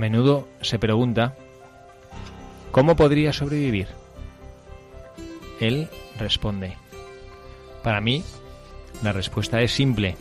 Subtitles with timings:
[0.00, 1.36] Menudo se pregunta,
[2.72, 3.86] ¿cómo podría sobrevivir?
[5.60, 6.76] Él responde,
[7.84, 8.24] para mí
[9.02, 10.16] la respuesta es simple,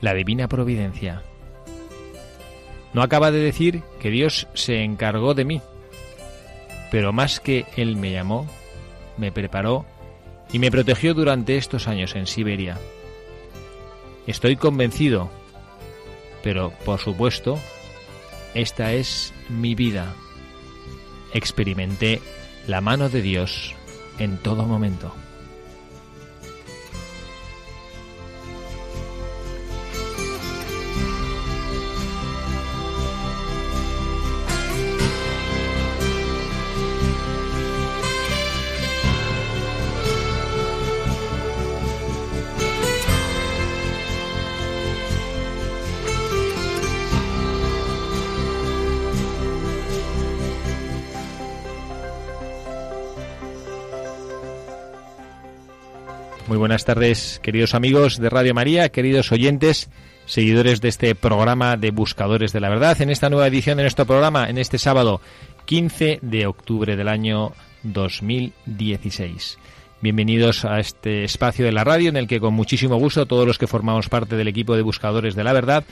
[0.00, 1.22] la divina providencia.
[2.92, 5.62] No acaba de decir que Dios se encargó de mí,
[6.90, 8.46] pero más que Él me llamó,
[9.16, 9.86] me preparó
[10.52, 12.76] y me protegió durante estos años en Siberia.
[14.26, 15.30] Estoy convencido,
[16.42, 17.58] pero por supuesto,
[18.54, 20.14] esta es mi vida.
[21.34, 22.20] Experimenté
[22.66, 23.74] la mano de Dios
[24.18, 25.14] en todo momento.
[56.82, 59.88] Buenas tardes, queridos amigos de Radio María, queridos oyentes,
[60.26, 64.04] seguidores de este programa de Buscadores de la Verdad, en esta nueva edición de nuestro
[64.04, 65.20] programa, en este sábado
[65.66, 67.52] 15 de octubre del año
[67.84, 69.58] 2016.
[70.00, 73.58] Bienvenidos a este espacio de la radio en el que con muchísimo gusto todos los
[73.58, 75.84] que formamos parte del equipo de Buscadores de la Verdad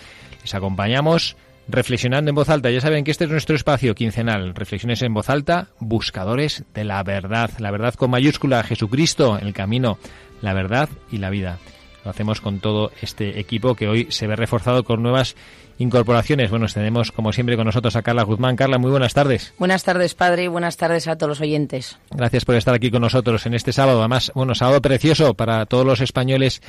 [0.43, 1.37] les acompañamos
[1.71, 2.71] reflexionando en voz alta.
[2.71, 4.55] Ya saben que este es nuestro espacio quincenal.
[4.55, 7.51] Reflexiones en voz alta, buscadores de la verdad.
[7.59, 9.99] La verdad con mayúscula, Jesucristo, el camino,
[10.43, 11.59] la verdad y la vida.
[12.05, 15.37] Lo hacemos con todo este equipo que hoy se ve reforzado con nuevas
[15.79, 16.51] incorporaciones.
[16.51, 18.57] Bueno, tenemos como siempre con nosotros a Carla Guzmán.
[18.57, 19.53] Carla, muy buenas tardes.
[19.59, 21.99] Buenas tardes, padre, y buenas tardes a todos los oyentes.
[22.11, 23.99] Gracias por estar aquí con nosotros en este sábado.
[24.01, 26.63] Además, bueno, sábado precioso para todos los españoles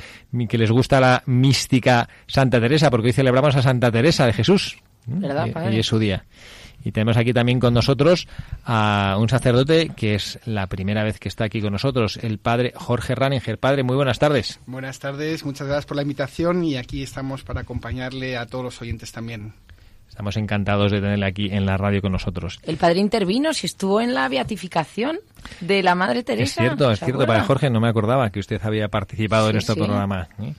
[0.48, 4.78] que les gusta la mística Santa Teresa, porque hoy celebramos a Santa Teresa de Jesús.
[5.06, 5.76] ¿Verdad, Y- padre?
[5.76, 6.24] Y es su día.
[6.84, 8.26] Y tenemos aquí también con nosotros
[8.64, 12.72] a un sacerdote que es la primera vez que está aquí con nosotros, el padre
[12.74, 13.58] Jorge Raninger.
[13.58, 14.60] Padre, muy buenas tardes.
[14.66, 18.80] Buenas tardes, muchas gracias por la invitación y aquí estamos para acompañarle a todos los
[18.82, 19.54] oyentes también.
[20.08, 22.60] Estamos encantados de tenerle aquí en la radio con nosotros.
[22.64, 25.18] El padre intervino si estuvo en la beatificación
[25.60, 26.60] de la Madre Teresa.
[26.62, 27.22] Es cierto, es ¿se cierto.
[27.22, 27.32] acuerda?
[27.40, 29.80] Para Jorge no me acordaba que usted había participado en Sí, este sí.
[29.80, 30.28] programa.
[30.38, 30.52] ¿eh?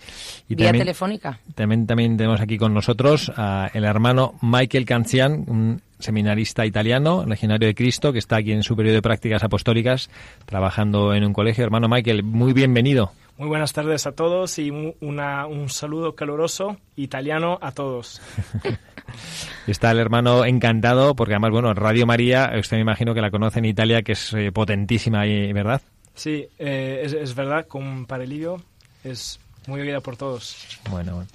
[0.49, 1.39] Y Vía también, telefónica.
[1.53, 7.67] también, también tenemos aquí con nosotros a el hermano Michael Cancian, un seminarista italiano, legionario
[7.67, 10.09] de Cristo, que está aquí en su periodo de prácticas apostólicas,
[10.45, 11.63] trabajando en un colegio.
[11.63, 13.11] Hermano Michael, muy bienvenido.
[13.37, 14.69] Muy buenas tardes a todos y
[15.01, 18.21] una- un saludo caluroso italiano a todos.
[19.67, 23.59] Está el hermano encantado, porque además, bueno, Radio María, usted me imagino que la conoce
[23.59, 25.21] en Italia, que es eh, potentísima
[25.53, 25.81] ¿verdad?
[26.15, 28.57] Sí, eh, es, es verdad, con Parelillo
[29.03, 30.79] es muy oída por todos.
[30.91, 31.29] Bueno, bueno.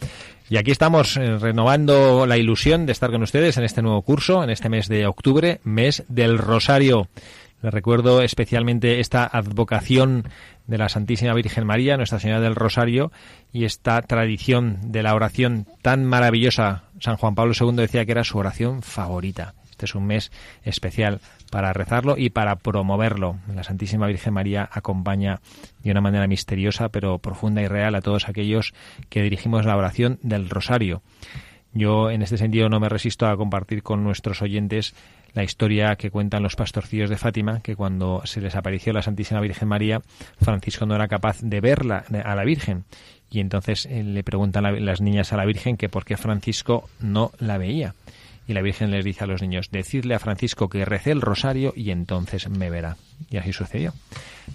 [0.50, 4.42] Y aquí estamos eh, renovando la ilusión de estar con ustedes en este nuevo curso,
[4.42, 7.08] en este mes de octubre, mes del Rosario.
[7.60, 10.24] Les recuerdo especialmente esta advocación
[10.66, 13.12] de la Santísima Virgen María, Nuestra Señora del Rosario,
[13.52, 16.84] y esta tradición de la oración tan maravillosa.
[16.98, 19.54] San Juan Pablo II decía que era su oración favorita.
[19.70, 20.32] Este es un mes
[20.64, 23.36] especial para rezarlo y para promoverlo.
[23.54, 25.40] La Santísima Virgen María acompaña
[25.82, 28.74] de una manera misteriosa pero profunda y real a todos aquellos
[29.08, 31.02] que dirigimos la oración del Rosario.
[31.74, 34.94] Yo, en este sentido, no me resisto a compartir con nuestros oyentes
[35.34, 39.40] la historia que cuentan los pastorcillos de Fátima, que cuando se les apareció la Santísima
[39.40, 40.00] Virgen María,
[40.40, 42.84] Francisco no era capaz de verla a la Virgen.
[43.30, 46.88] Y entonces eh, le preguntan la- las niñas a la Virgen que por qué Francisco
[47.00, 47.94] no la veía.
[48.48, 51.74] Y la Virgen les dice a los niños, decidle a Francisco que recé el rosario
[51.76, 52.96] y entonces me verá.
[53.30, 53.92] Y así sucedió.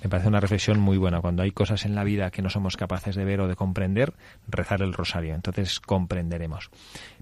[0.04, 1.22] Me parece una reflexión muy buena.
[1.22, 4.14] Cuando hay cosas en la vida que no somos capaces de ver o de comprender,
[4.48, 5.36] rezar el rosario.
[5.36, 6.72] Entonces comprenderemos.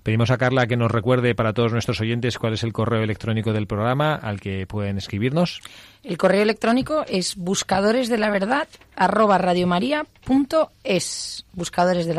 [0.01, 3.51] Pedimos a Carla que nos recuerde para todos nuestros oyentes cuál es el correo electrónico
[3.51, 5.59] del programa al que pueden escribirnos.
[6.03, 9.53] El correo electrónico es buscadores de la verdad arroba la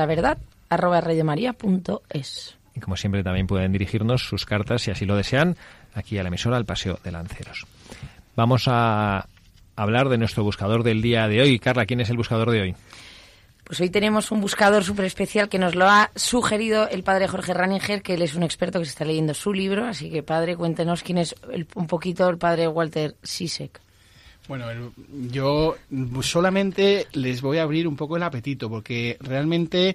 [0.07, 0.39] verdad.
[2.75, 5.57] Y como siempre también pueden dirigirnos sus cartas, si así lo desean,
[5.95, 7.67] aquí a la emisora al Paseo de Lanceros.
[8.35, 9.27] Vamos a
[9.77, 11.59] hablar de nuestro buscador del día de hoy.
[11.59, 12.75] Carla, ¿quién es el buscador de hoy?
[13.65, 17.55] Pues hoy tenemos un buscador súper especial que nos lo ha sugerido el padre Jorge
[17.55, 19.87] Raninger, que él es un experto que se está leyendo su libro.
[19.87, 21.35] Así que, padre, cuéntenos quién es
[21.75, 23.81] un poquito el padre Walter Sisek.
[24.49, 24.67] Bueno,
[25.31, 25.77] yo
[26.21, 29.95] solamente les voy a abrir un poco el apetito porque realmente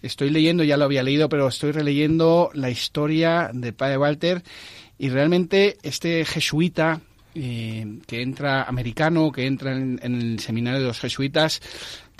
[0.00, 4.42] estoy leyendo, ya lo había leído, pero estoy releyendo la historia de Padre Walter
[4.96, 7.00] y realmente este jesuita
[7.34, 11.60] eh, que entra americano, que entra en, en el seminario de los jesuitas,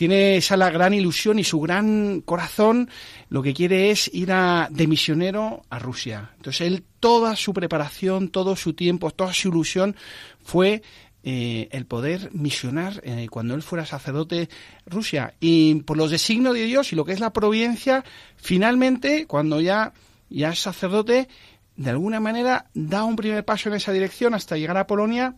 [0.00, 2.88] tiene esa la gran ilusión y su gran corazón
[3.28, 6.30] lo que quiere es ir a, de misionero a Rusia.
[6.36, 9.94] Entonces él, toda su preparación, todo su tiempo, toda su ilusión
[10.42, 10.82] fue
[11.22, 14.48] eh, el poder misionar eh, cuando él fuera sacerdote
[14.86, 15.34] Rusia.
[15.38, 18.04] Y por los designios de Dios y lo que es la providencia,
[18.36, 19.92] finalmente, cuando ya,
[20.30, 21.28] ya es sacerdote,
[21.76, 25.34] de alguna manera da un primer paso en esa dirección hasta llegar a Polonia.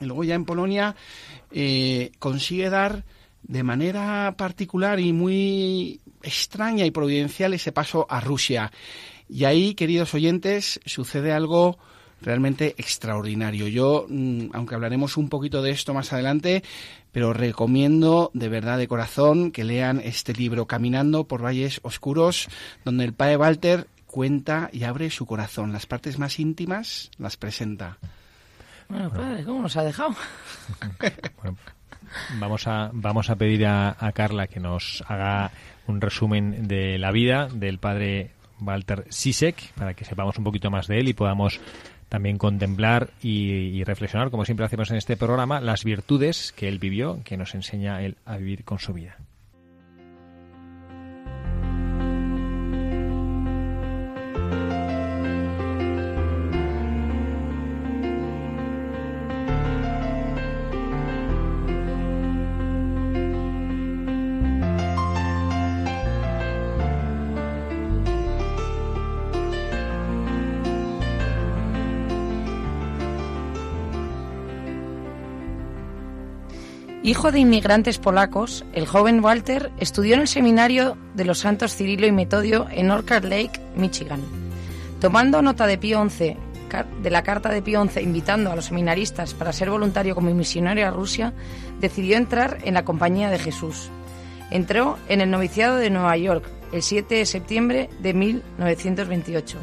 [0.00, 0.94] Y luego ya en Polonia
[1.50, 3.04] eh, consigue dar
[3.42, 8.72] de manera particular y muy extraña y providencial ese paso a Rusia.
[9.28, 11.78] Y ahí, queridos oyentes, sucede algo
[12.22, 13.68] realmente extraordinario.
[13.68, 16.62] Yo, mm, aunque hablaremos un poquito de esto más adelante,
[17.12, 22.48] pero recomiendo de verdad de corazón que lean este libro, Caminando por Valles Oscuros,
[22.84, 25.72] donde el padre Walter cuenta y abre su corazón.
[25.72, 27.98] Las partes más íntimas las presenta.
[28.88, 30.14] Bueno, padre, ¿cómo nos ha dejado?
[31.42, 31.56] Bueno,
[32.38, 35.50] vamos a, vamos a pedir a, a Carla que nos haga
[35.86, 40.86] un resumen de la vida del padre Walter Sisek para que sepamos un poquito más
[40.86, 41.60] de él y podamos
[42.12, 46.78] también contemplar y, y reflexionar, como siempre hacemos en este programa, las virtudes que él
[46.78, 49.16] vivió, que nos enseña él a vivir con su vida.
[77.04, 82.06] Hijo de inmigrantes polacos, el joven Walter estudió en el seminario de los santos Cirilo
[82.06, 84.20] y Metodio en Orchard Lake, Michigan.
[85.00, 86.36] Tomando nota de Pío XI,
[87.02, 90.86] de la carta de Pío XI invitando a los seminaristas para ser voluntario como misionario
[90.86, 91.32] a Rusia,
[91.80, 93.90] decidió entrar en la Compañía de Jesús.
[94.52, 99.58] Entró en el noviciado de Nueva York el 7 de septiembre de 1928.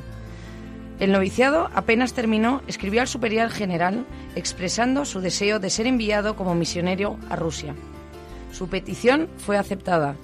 [1.00, 6.56] El noviciado apenas terminó, escribió al superior general expresando su deseo de ser enviado como
[6.56, 7.74] misionero a Rusia.
[8.52, 10.16] Su petición fue aceptada,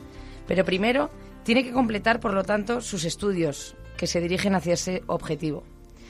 [0.47, 1.09] pero primero
[1.43, 5.63] tiene que completar, por lo tanto, sus estudios, que se dirigen hacia ese objetivo.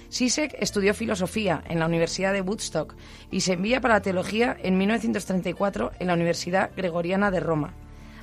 [0.09, 2.95] Sisek estudió filosofía en la Universidad de Woodstock
[3.31, 7.73] y se envía para la teología en 1934 en la Universidad Gregoriana de Roma.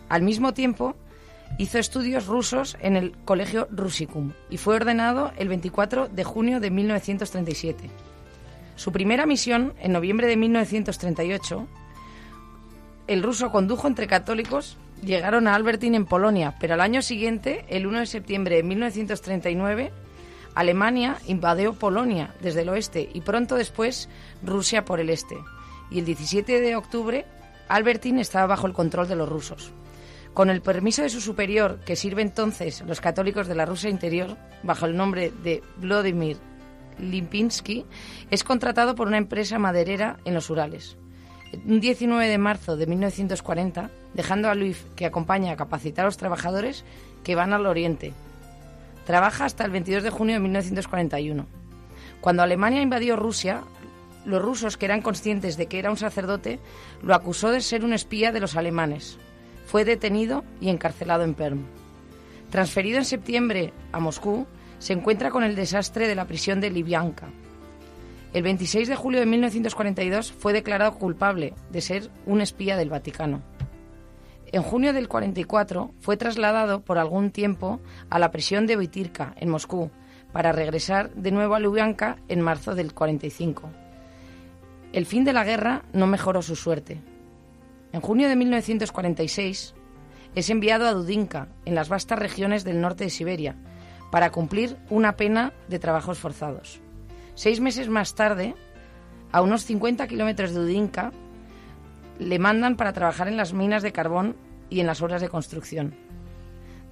[0.08, 0.96] Al mismo tiempo,
[1.58, 6.70] hizo estudios rusos en el Colegio Rusicum y fue ordenado el 24 de junio de
[6.70, 7.90] 1937.
[8.76, 11.66] Su primera misión, en noviembre de 1938,
[13.06, 17.86] el ruso condujo entre católicos, llegaron a Albertín en Polonia, pero al año siguiente, el
[17.86, 19.92] 1 de septiembre de 1939,
[20.54, 24.08] Alemania invadió Polonia desde el oeste y pronto después
[24.42, 25.36] Rusia por el este.
[25.90, 27.26] Y el 17 de octubre,
[27.68, 29.72] Albertín estaba bajo el control de los rusos.
[30.34, 34.38] Con el permiso de su superior, que sirve entonces los católicos de la Rusia interior,
[34.62, 36.38] bajo el nombre de Vladimir
[36.98, 37.84] Lipinsky,
[38.30, 40.96] es contratado por una empresa maderera en los Urales.
[41.66, 46.16] Un 19 de marzo de 1940, dejando a Luis, que acompaña a capacitar a los
[46.16, 46.84] trabajadores
[47.24, 48.14] que van al oriente.
[49.04, 51.46] Trabaja hasta el 22 de junio de 1941.
[52.22, 53.64] Cuando Alemania invadió Rusia,
[54.24, 56.58] los rusos, que eran conscientes de que era un sacerdote,
[57.02, 59.18] lo acusó de ser un espía de los alemanes.
[59.66, 61.64] Fue detenido y encarcelado en Perm.
[62.50, 64.46] Transferido en septiembre a Moscú,
[64.78, 67.28] se encuentra con el desastre de la prisión de Libianca.
[68.32, 73.42] El 26 de julio de 1942 fue declarado culpable de ser un espía del Vaticano.
[74.52, 79.48] En junio del 44 fue trasladado por algún tiempo a la prisión de Boitirka, en
[79.48, 79.90] Moscú,
[80.32, 83.70] para regresar de nuevo a Lubyanka en marzo del 45.
[84.92, 87.00] El fin de la guerra no mejoró su suerte.
[87.92, 89.74] En junio de 1946
[90.34, 93.56] es enviado a Dudinka, en las vastas regiones del norte de Siberia,
[94.10, 96.80] para cumplir una pena de trabajos forzados.
[97.34, 98.54] Seis meses más tarde,
[99.30, 101.12] a unos 50 kilómetros de Dudinka,
[102.18, 104.36] le mandan para trabajar en las minas de carbón
[104.70, 105.94] y en las obras de construcción.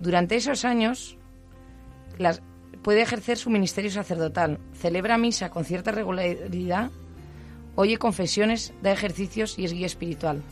[0.00, 1.16] Durante esos años,
[2.82, 6.90] puede ejercer su ministerio sacerdotal, celebra misa con cierta regularidad,
[7.74, 10.42] oye confesiones, da ejercicios y es guía espiritual.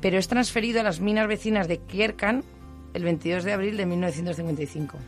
[0.00, 2.44] Pero es transferido a las minas vecinas de Kierkan
[2.94, 4.98] el 22 de abril de 1955.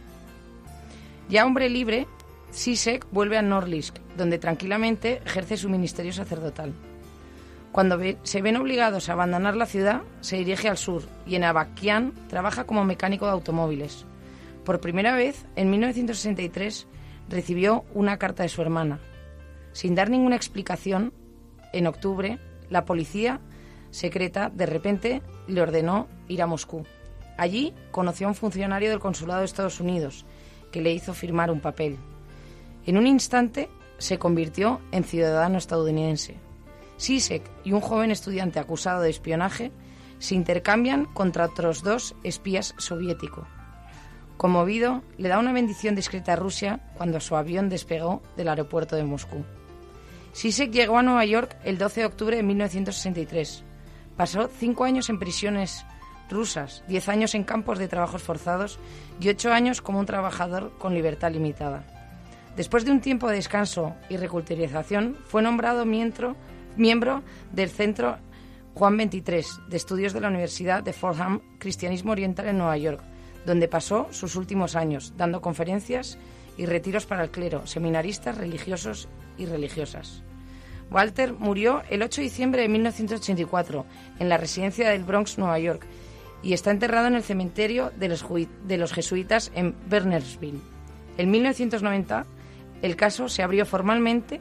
[1.29, 2.07] Ya hombre libre,
[2.51, 6.73] Sisek vuelve a Norlisk, donde tranquilamente ejerce su ministerio sacerdotal.
[7.73, 12.13] Cuando se ven obligados a abandonar la ciudad, se dirige al sur y en Abakian
[12.29, 14.05] trabaja como mecánico de automóviles.
[14.65, 16.89] Por primera vez, en 1963,
[17.29, 18.99] recibió una carta de su hermana.
[19.73, 21.13] Sin dar ninguna explicación,
[21.73, 22.39] en octubre,
[22.71, 23.41] la policía
[23.91, 26.85] secreta de repente le ordenó ir a Moscú.
[27.37, 30.27] Allí conoció a un funcionario del consulado de Estados Unidos
[30.71, 31.99] que le hizo firmar un papel.
[32.87, 33.69] En un instante
[33.99, 36.37] se convirtió en ciudadano estadounidense.
[36.97, 39.73] Sisek y un joven estudiante acusado de espionaje
[40.19, 43.47] se intercambian contra otros dos espías soviéticos.
[44.37, 49.05] Conmovido, le da una bendición discreta a Rusia cuando su avión despegó del aeropuerto de
[49.05, 49.45] Moscú.
[50.33, 53.65] Sisek llegó a Nueva York el 12 de octubre de 1963.
[54.21, 55.87] Pasó cinco años en prisiones
[56.29, 58.79] rusas, diez años en campos de trabajos forzados
[59.19, 61.87] y ocho años como un trabajador con libertad limitada.
[62.55, 66.37] Después de un tiempo de descanso y reculturización, fue nombrado miembro,
[67.51, 68.19] del Centro
[68.75, 73.01] Juan 23 de Estudios de la Universidad de Fordham Cristianismo Oriental en Nueva York,
[73.47, 76.19] donde pasó sus últimos años, dando conferencias
[76.59, 79.09] y retiros para el clero, seminaristas religiosos
[79.39, 80.25] y religiosas.
[80.91, 83.87] Walter murió el 8 de diciembre de 1984
[84.19, 85.87] en la residencia del Bronx, Nueva York,
[86.43, 90.61] y está enterrado en el cementerio de los, jesuitas en Bernersville.
[91.17, 92.25] En 1990,
[92.83, 94.41] el caso se abrió formalmente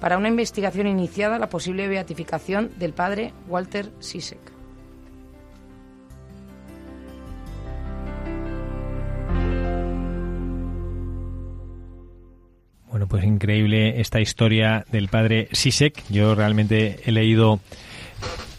[0.00, 4.51] para una investigación iniciada a la posible beatificación del padre Walter Sisek.
[13.12, 16.02] Pues increíble esta historia del padre Sisek.
[16.08, 17.60] Yo realmente he leído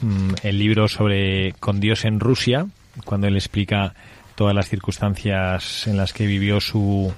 [0.02, 2.68] mm, el libro sobre Con Dios en Rusia,
[3.04, 3.96] cuando él explica
[4.36, 7.12] todas las circunstancias en las que vivió su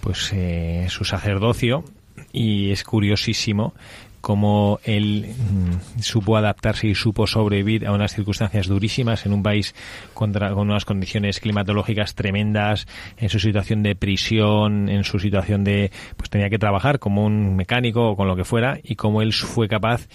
[0.00, 1.84] pues eh, su sacerdocio
[2.32, 3.74] y es curiosísimo
[4.22, 9.74] cómo él mm, supo adaptarse y supo sobrevivir a unas circunstancias durísimas en un país
[10.14, 12.86] contra, con unas condiciones climatológicas tremendas,
[13.18, 17.56] en su situación de prisión, en su situación de, pues tenía que trabajar como un
[17.56, 20.08] mecánico o con lo que fuera, y cómo él fue capaz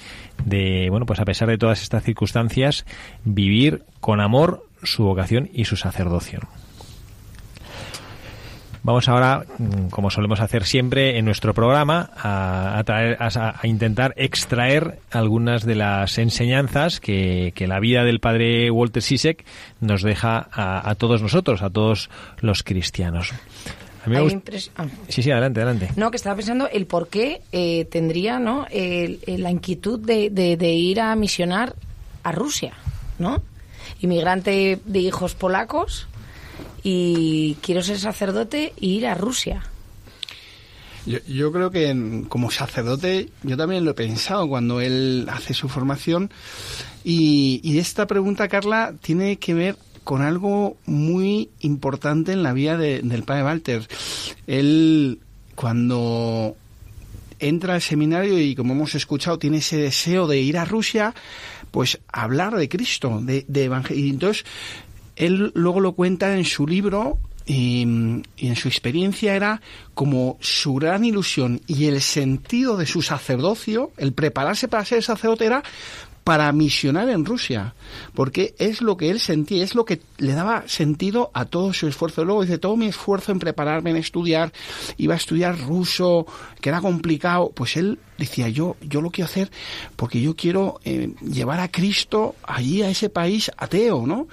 [0.43, 2.85] de, bueno, pues a pesar de todas estas circunstancias,
[3.25, 6.39] vivir con amor su vocación y su sacerdocio.
[8.87, 13.67] Vamos ahora, mm, como solemos hacer siempre en nuestro programa, a, a traer- a- a
[13.67, 19.43] intentar extraer algunas de las enseñanzas que, que la vida del padre Walter Sisek
[19.81, 23.33] nos deja a, a todos nosotros, a todos los cristianos.
[24.05, 24.39] A mí me
[24.77, 24.85] ah.
[25.09, 25.89] Sí, sí, adelante, adelante.
[25.97, 28.67] No, que estaba pensando el por qué eh, tendría ¿no?
[28.71, 31.75] el- el- la inquietud de, de- de ir a misionar
[32.23, 32.71] a Rusia,
[33.19, 33.43] ¿no?
[33.99, 36.07] Inmigrante de hijos polacos
[36.83, 39.63] y quiero ser sacerdote e ir a Rusia.
[41.05, 45.69] Yo, yo creo que como sacerdote, yo también lo he pensado cuando él hace su
[45.69, 46.29] formación.
[47.03, 53.01] Y, esta pregunta, Carla, tiene que ver con algo muy importante en la vida de-
[53.01, 53.87] del padre Walter.
[54.47, 55.19] Él,
[55.55, 56.57] cuando
[57.39, 61.13] entra al seminario y como hemos escuchado tiene ese deseo de ir a Rusia,
[61.71, 64.09] pues hablar de Cristo, de, de evangelio.
[64.09, 64.43] Entonces
[65.17, 69.61] él luego lo cuenta en su libro y, en su experiencia era
[69.93, 75.45] como su gran ilusión y el sentido de su sacerdocio, el prepararse para ser sacerdote
[75.45, 75.63] era
[76.27, 77.73] para misionar en Rusia,
[78.13, 81.87] porque es lo que él sentía, es lo que le daba sentido a todo su
[81.87, 82.25] esfuerzo.
[82.25, 84.51] Luego dice, todo mi esfuerzo en prepararme, en estudiar,
[84.97, 86.27] iba a estudiar ruso,
[86.59, 89.49] que era complicado, pues él decía, yo, yo lo quiero hacer
[89.95, 94.27] porque yo quiero eh, llevar a Cristo allí a ese país ateo, ¿no?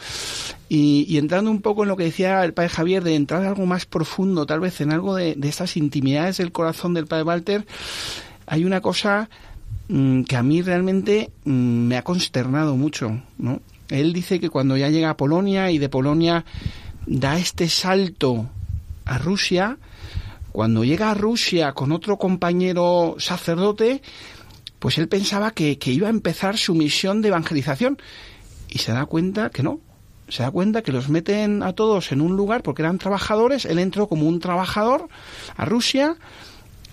[0.68, 3.46] Y, y, entrando un poco en lo que decía el padre Javier, de entrar en
[3.50, 7.66] algo más profundo, tal vez en algo de, estas intimidades del corazón del padre Walter,
[8.46, 9.30] hay una cosa
[9.88, 13.60] que a mí realmente mm, me ha consternado mucho, ¿no?
[13.90, 16.44] Él dice que cuando ya llega a Polonia y de Polonia
[17.06, 18.48] da este salto
[19.04, 19.78] a Rusia,
[20.52, 24.00] cuando llega a Rusia con otro compañero sacerdote,
[24.78, 27.98] pues él pensaba que, que, iba a empezar su misión de evangelización
[28.70, 29.80] y se da cuenta que no.
[30.28, 33.66] Se da cuenta que los meten a todos en un lugar porque eran trabajadores.
[33.66, 35.08] Él entró como un trabajador
[35.56, 36.16] a Rusia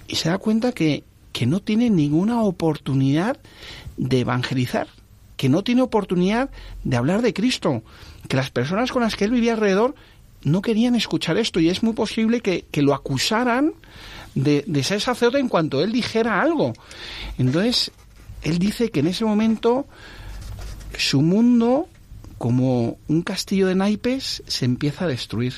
[0.08, 3.38] y se da cuenta que, que no tiene ninguna oportunidad
[3.98, 4.88] de evangelizar,
[5.38, 6.50] que no tiene oportunidad
[6.84, 7.84] de hablar de Cristo,
[8.28, 9.96] que las personas con las que él vivía alrededor
[10.44, 13.74] no querían escuchar esto y es muy posible que, que lo acusaran
[14.34, 16.74] de, de, ser sacerdote en cuanto él dijera algo.
[17.38, 17.92] Entonces,
[18.44, 19.86] él dice que en ese momento
[20.98, 21.88] su mundo,
[22.38, 25.54] como un castillo de naipes, se empieza a destruir.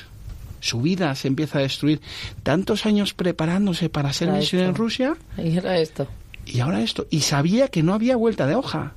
[0.64, 2.00] Su vida se empieza a destruir.
[2.42, 5.16] Tantos años preparándose para ser misionero en Rusia.
[5.36, 6.08] Y era esto.
[6.46, 7.06] Y ahora esto.
[7.10, 8.94] Y sabía que no había vuelta de hoja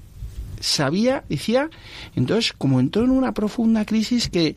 [0.60, 1.70] sabía, decía,
[2.16, 4.56] entonces como entró en una profunda crisis que,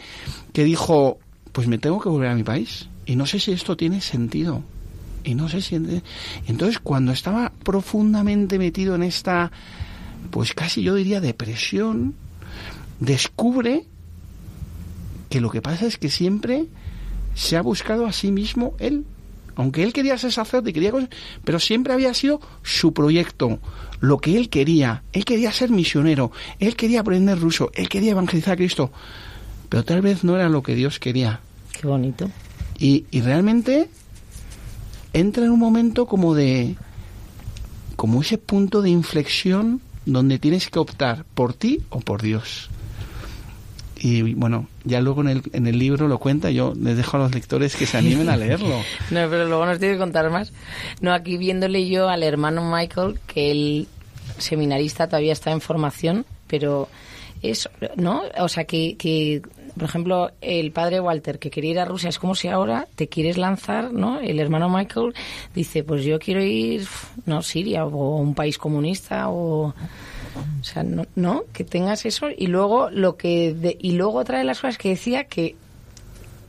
[0.55, 1.19] que dijo,
[1.53, 2.89] pues me tengo que volver a mi país.
[3.05, 4.63] Y no sé si esto tiene sentido.
[5.25, 5.75] Y no sé si...
[6.47, 9.53] Entonces cuando estaba profundamente metido en esta,
[10.31, 12.15] pues casi yo diría depresión,
[13.01, 13.85] descubre
[15.29, 16.67] que lo que pasa es que siempre
[17.35, 19.05] se ha buscado a sí mismo él.
[19.57, 21.11] Aunque él quería ser sacerdote, quería cosas,
[21.45, 23.59] pero siempre había sido su proyecto,
[24.01, 25.03] lo que él quería.
[25.13, 28.91] Él quería ser misionero, él quería aprender ruso, él quería evangelizar a Cristo,
[29.69, 31.41] pero tal vez no era lo que Dios quería.
[31.73, 32.31] Qué bonito.
[32.79, 33.91] Y, y realmente
[35.13, 36.77] entra en un momento como de,
[37.97, 42.71] como ese punto de inflexión donde tienes que optar por ti o por Dios.
[44.03, 47.21] Y bueno, ya luego en el, en el libro lo cuenta, yo les dejo a
[47.21, 48.77] los lectores que se animen a leerlo.
[49.11, 50.55] no, pero luego nos tiene que contar más.
[51.03, 53.89] No, aquí viéndole yo al hermano Michael, que el
[54.39, 56.89] seminarista todavía está en formación, pero
[57.43, 58.23] es, ¿no?
[58.39, 59.43] O sea, que, que,
[59.75, 63.09] por ejemplo, el padre Walter, que quería ir a Rusia, es como si ahora te
[63.09, 64.19] quieres lanzar, ¿no?
[64.19, 65.13] El hermano Michael
[65.55, 66.87] dice, pues yo quiero ir,
[67.27, 69.75] no, Siria o un país comunista o...
[70.61, 74.39] O sea, no, no, que tengas eso y luego lo que de, y luego otra
[74.39, 75.57] de las cosas que decía que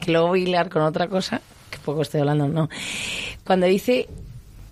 [0.01, 2.69] que luego voy a hilar con otra cosa que poco estoy hablando, no.
[3.45, 4.09] Cuando dice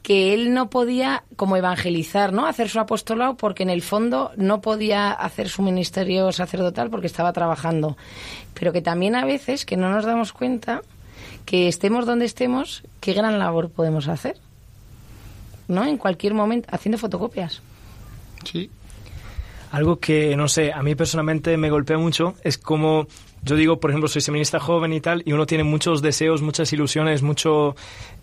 [0.04, 2.46] que él no podía como evangelizar, ¿no?
[2.46, 7.32] Hacer su apostolado porque en el fondo no podía hacer su ministerio sacerdotal porque estaba
[7.32, 7.96] trabajando.
[8.54, 10.82] Pero que también a veces que no nos damos cuenta
[11.46, 14.38] que estemos donde estemos, qué gran labor podemos hacer.
[15.68, 15.86] ¿No?
[15.86, 17.62] En cualquier momento haciendo fotocopias.
[18.44, 18.72] Sí.
[19.72, 23.08] Algo que, no sé, a mí personalmente me golpea mucho es como,
[23.44, 26.74] yo digo, por ejemplo, soy seminarista joven y tal, y uno tiene muchos deseos, muchas
[26.74, 27.76] ilusiones, mucho,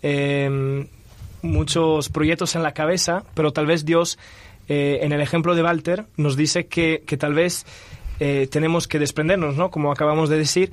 [0.03, 0.85] eh,
[1.41, 4.19] muchos proyectos en la cabeza, pero tal vez Dios,
[4.67, 7.65] eh, en el ejemplo de Walter, nos dice que, que tal vez
[8.19, 9.69] eh, tenemos que desprendernos, ¿no?
[9.69, 10.71] Como acabamos de decir.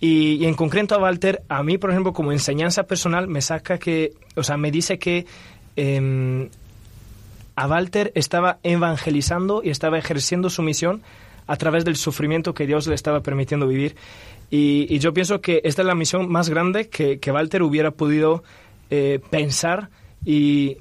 [0.00, 4.12] Y, en concreto a Walter, a mí, por ejemplo, como enseñanza personal, me saca que,
[4.36, 5.26] o sea, me dice que
[5.76, 6.48] eh,
[7.58, 11.02] a Walter estaba evangelizando y estaba ejerciendo su misión
[11.48, 13.96] a través del sufrimiento que Dios le estaba permitiendo vivir.
[14.48, 18.44] Y, yo pienso que esta es la misión más grande que, que Walter hubiera podido
[18.90, 19.88] eh, pensar
[20.24, 20.76] y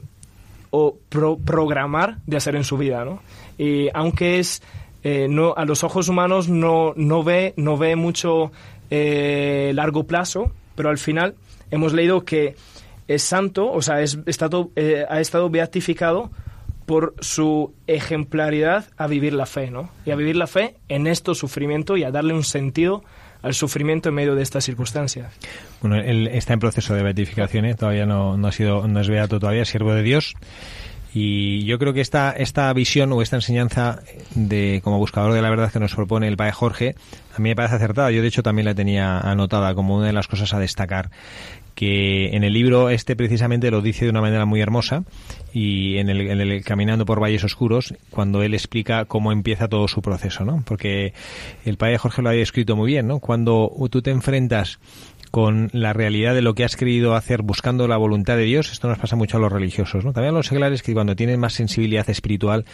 [0.70, 3.22] o pro, programar de hacer en su vida, ¿no?
[3.58, 4.62] Y aunque es
[5.04, 8.52] eh, no a los ojos humanos no, no ve no ve mucho
[8.92, 11.34] eh, largo plazo, pero al final
[11.72, 12.56] hemos leído que
[13.08, 14.20] es santo, o sea, es
[14.76, 16.30] eh, ha estado beatificado
[16.88, 19.92] por su ejemplaridad a vivir la fe, ¿no?
[20.06, 23.04] Y a vivir la fe en esto sufrimiento y a darle un sentido
[23.42, 25.34] al sufrimiento en medio de estas circunstancias.
[25.82, 27.76] Bueno, él está en proceso de beatificación, ¿eh?
[27.76, 30.36] todavía no, ha sido, no es beato todavía, siervo de Dios.
[31.14, 34.00] Y yo creo que esta, esta visión o esta enseñanza
[34.36, 36.96] de como buscador de la verdad que nos propone el padre Jorge,
[37.36, 38.12] a mí me parece acertada.
[38.12, 41.10] Yo de hecho también la tenía anotada como una de las cosas a destacar
[41.78, 45.04] que en el libro este precisamente lo dice de una manera muy hermosa
[45.54, 50.44] y en el, Caminando por Valles Oscuros cuando él explica cómo empieza todo su proceso,
[50.44, 50.64] ¿no?
[50.66, 51.14] Porque
[51.66, 53.20] el padre Jorge lo había escrito muy bien, ¿no?
[53.20, 54.80] Cuando tú te enfrentas
[55.32, 58.88] con la realidad de lo que has querido hacer buscando la voluntad de Dios, esto
[58.88, 60.14] nos pasa mucho a los religiosos, ¿no?
[60.14, 62.66] También a los seglares que cuando tienen más sensibilidad espiritual,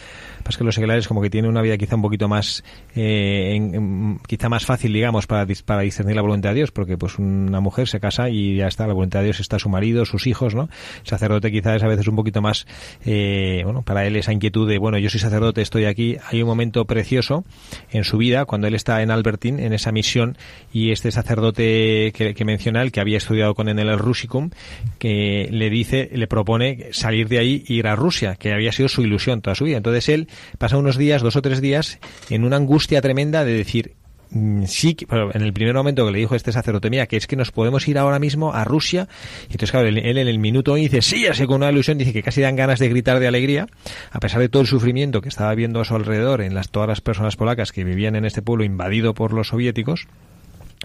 [0.42, 2.64] pues que los seglares como que tienen una vida quizá un poquito más,
[2.94, 7.60] eh, quizá más fácil, digamos, para, para discernir la voluntad de Dios, porque pues una
[7.60, 10.54] mujer se casa y ya está, la voluntad de Dios está su marido, sus hijos,
[10.54, 10.68] ¿no?
[11.02, 12.66] Sacerdote quizá es a veces un poquito más,
[13.04, 16.48] eh, bueno, para él esa inquietud de, bueno, yo soy sacerdote, estoy aquí, hay un
[16.48, 17.44] momento precioso
[17.90, 20.36] en su vida cuando él está en Albertín, en esa misión,
[20.72, 24.50] y este sacerdote que él, que había estudiado con él en el Rusicum,
[24.98, 28.88] que le dice, le propone salir de ahí e ir a Rusia, que había sido
[28.88, 29.76] su ilusión toda su vida.
[29.76, 30.28] Entonces él
[30.58, 31.98] pasa unos días, dos o tres días,
[32.30, 33.92] en una angustia tremenda de decir,
[34.30, 37.26] mm, sí, que- en el primer momento que le dijo este sacerdote, mira, que es
[37.26, 39.08] que nos podemos ir ahora mismo a Rusia,
[39.48, 42.12] y entonces claro, él, él en el minuto dice, sí, así con una ilusión, dice
[42.12, 43.66] que casi dan ganas de gritar de alegría,
[44.10, 46.88] a pesar de todo el sufrimiento que estaba viendo a su alrededor en las todas
[46.88, 50.06] las personas polacas que vivían en este pueblo invadido por los soviéticos,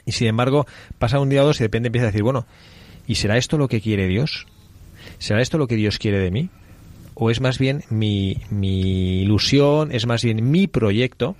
[0.05, 0.65] y sin embargo,
[0.97, 2.45] pasa un día o dos y de repente empieza a decir, bueno,
[3.07, 4.45] ¿y será esto lo que quiere Dios?
[5.17, 6.49] ¿Será esto lo que Dios quiere de mí?
[7.21, 11.35] ¿O es más bien mi, mi ilusión, es más bien mi proyecto?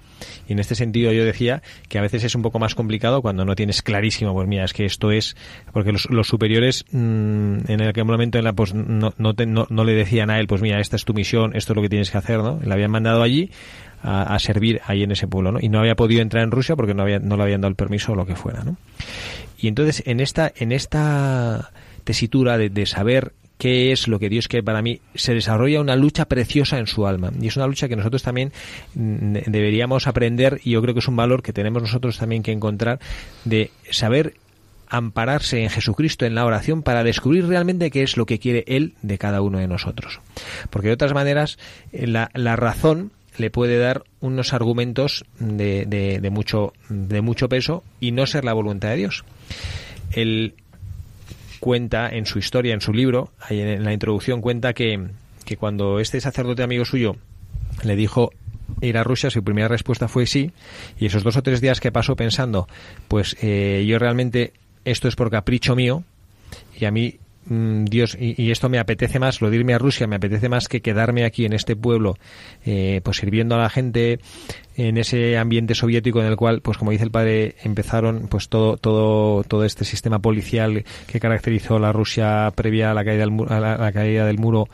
[0.49, 3.45] Y en este sentido yo decía que a veces es un poco más complicado cuando
[3.45, 5.37] no tienes clarísimo, pues mira, es que esto es,
[5.71, 9.67] porque los, los superiores mm, en aquel momento en la, pues, no, no, te- no-
[9.69, 11.87] no le decían a él, pues mira, esta es tu misión, esto es lo que
[11.89, 12.59] tienes que hacer, ¿no?
[12.61, 13.49] Le habían mandado allí
[14.01, 15.59] a, servir ahí en ese pueblo, ¿no?
[15.61, 18.13] Y no había podido entrar en Rusia porque no, no le habían dado el permiso
[18.13, 18.77] o lo que fuera, ¿no?
[19.57, 21.71] Y entonces en esta, en esta
[22.03, 25.97] tesitura de, de saber qué es lo que Dios quiere para mí, se desarrolla una
[25.97, 27.31] lucha preciosa en su alma.
[27.39, 28.53] Y es una lucha que nosotros también
[28.95, 32.53] mm, deberíamos aprender, y yo creo que es un valor que tenemos nosotros también que
[32.53, 32.99] encontrar,
[33.43, 34.35] de saber
[34.87, 38.95] ampararse en Jesucristo en la oración para descubrir realmente qué es lo que quiere Él
[39.01, 40.21] de cada uno de nosotros.
[40.69, 41.59] Porque de otras maneras,
[41.91, 48.11] eh, la razón le puede dar unos argumentos de, de, mucho, de mucho peso y
[48.11, 49.23] no ser la voluntad de Dios.
[50.11, 50.55] Él
[51.59, 55.07] cuenta en su historia, en su libro, en la introducción cuenta que,
[55.45, 57.15] que cuando este sacerdote amigo suyo
[57.83, 58.31] le dijo
[58.81, 60.51] ir a Rusia, su primera respuesta fue sí,
[60.99, 62.67] y esos dos o tres días que pasó pensando,
[63.07, 64.53] pues eh, yo realmente
[64.85, 66.03] esto es por capricho mío,
[66.79, 70.07] y a mí mm, Dios y, esto me apetece más lo de irme a Rusia
[70.07, 72.17] me apetece más que quedarme aquí en este pueblo
[72.65, 74.19] eh, pues sirviendo a la gente
[74.77, 78.77] en ese ambiente soviético en el cual pues como dice el padre empezaron pues todo
[78.77, 83.59] todo todo este sistema policial que caracterizó la Rusia previa a la caída del, a
[83.59, 84.69] la caída del muro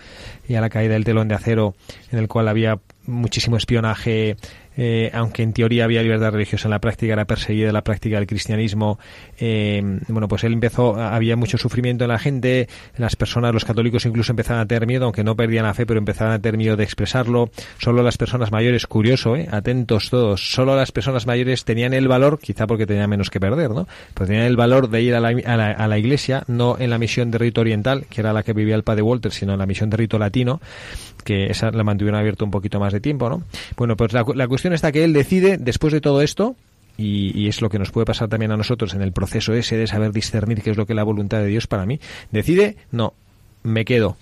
[0.48, 1.76] y a la caída del telón de acero
[2.12, 4.38] en el cual había muchísimo espionaje
[4.78, 8.28] eh, aunque en teoría había libertad religiosa, en la práctica era perseguida la práctica del
[8.28, 9.00] cristianismo.
[9.40, 14.06] Eh, bueno, pues él empezó, había mucho sufrimiento en la gente, las personas, los católicos
[14.06, 16.76] incluso empezaban a tener miedo, aunque no perdían la fe, pero empezaban a tener miedo
[16.76, 17.50] de expresarlo.
[17.78, 19.48] Solo las personas mayores, curioso, ¿eh?
[19.52, 23.72] atentos todos, solo las personas mayores tenían el valor, quizá porque tenían menos que perder,
[23.72, 23.88] ¿no?
[24.14, 27.32] Pero tenían el valor de ir a la, a la, iglesia, no en la misión
[27.32, 29.90] de rito oriental, que era la que vivía el padre Walter, sino en la misión
[29.90, 30.60] de rito latino,
[31.24, 33.44] que esa la mantuvieron abierta un poquito más de tiempo, ¿no?
[33.78, 36.56] Bueno, pues la cuestión está que él decide, después de todo esto,
[36.98, 39.88] y, es lo que nos puede pasar también a nosotros en el proceso ese de
[39.88, 42.00] saber discernir qué es lo que es la voluntad de Dios para mí,
[42.32, 43.14] decide, no,
[43.64, 44.18] me quedo,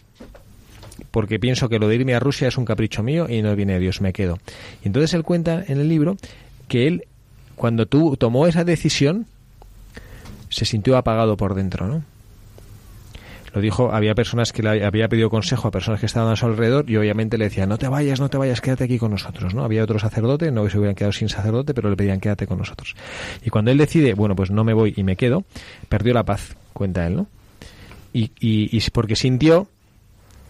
[1.11, 3.73] porque pienso que lo de irme a Rusia es un capricho mío y no viene
[3.73, 4.39] de Dios, me quedo.
[4.83, 6.17] Y entonces él cuenta en el libro
[6.67, 7.05] que él,
[7.55, 9.27] cuando tú tomó esa decisión,
[10.49, 12.03] se sintió apagado por dentro, ¿no?
[13.53, 16.45] Lo dijo, había personas que le había pedido consejo a personas que estaban a su
[16.47, 19.53] alrededor y obviamente le decían, no te vayas, no te vayas, quédate aquí con nosotros,
[19.53, 19.63] ¿no?
[19.63, 22.95] Había otro sacerdote, no se hubieran quedado sin sacerdote, pero le pedían, quédate con nosotros.
[23.45, 25.45] Y cuando él decide, bueno, pues no me voy y me quedo,
[25.87, 27.27] perdió la paz, cuenta él, ¿no?
[28.11, 29.67] Y, y, y porque sintió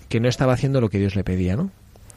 [0.08, 1.72] que no estaba haciendo lo que Dios le pedía, ¿no?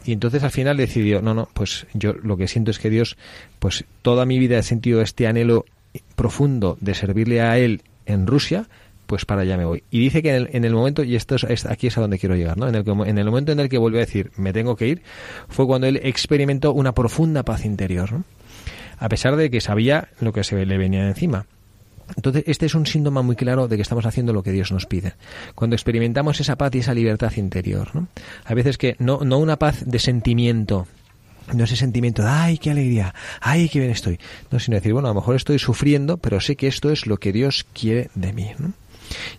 [0.05, 3.17] Y entonces al final decidió, no, no, pues yo lo que siento es que Dios,
[3.59, 5.65] pues toda mi vida he sentido este anhelo
[6.15, 8.69] profundo de servirle a Él en Rusia,
[9.07, 9.83] pues para allá me voy.
[9.91, 12.19] Y dice que en el, en el momento, y esto es, aquí es a donde
[12.19, 12.69] quiero llegar, ¿no?
[12.69, 15.03] En el, en el momento en el que volvió a decir, me tengo que ir,
[15.49, 18.25] fue cuando él experimentó una profunda paz interior, ¿no?
[18.99, 21.47] A pesar de que sabía lo que se le venía encima.
[22.15, 24.87] Entonces, este es un síntoma muy claro de que estamos haciendo lo que Dios nos
[24.87, 25.15] pide.
[25.55, 28.09] Cuando experimentamos esa paz y esa libertad interior, ¿no?
[28.45, 30.87] A veces que no, no una paz de sentimiento,
[31.53, 34.19] no ese sentimiento de ay, qué alegría, ay, qué bien estoy.
[34.51, 37.17] No, sino decir, bueno, a lo mejor estoy sufriendo, pero sé que esto es lo
[37.19, 38.73] que Dios quiere de mí, ¿no?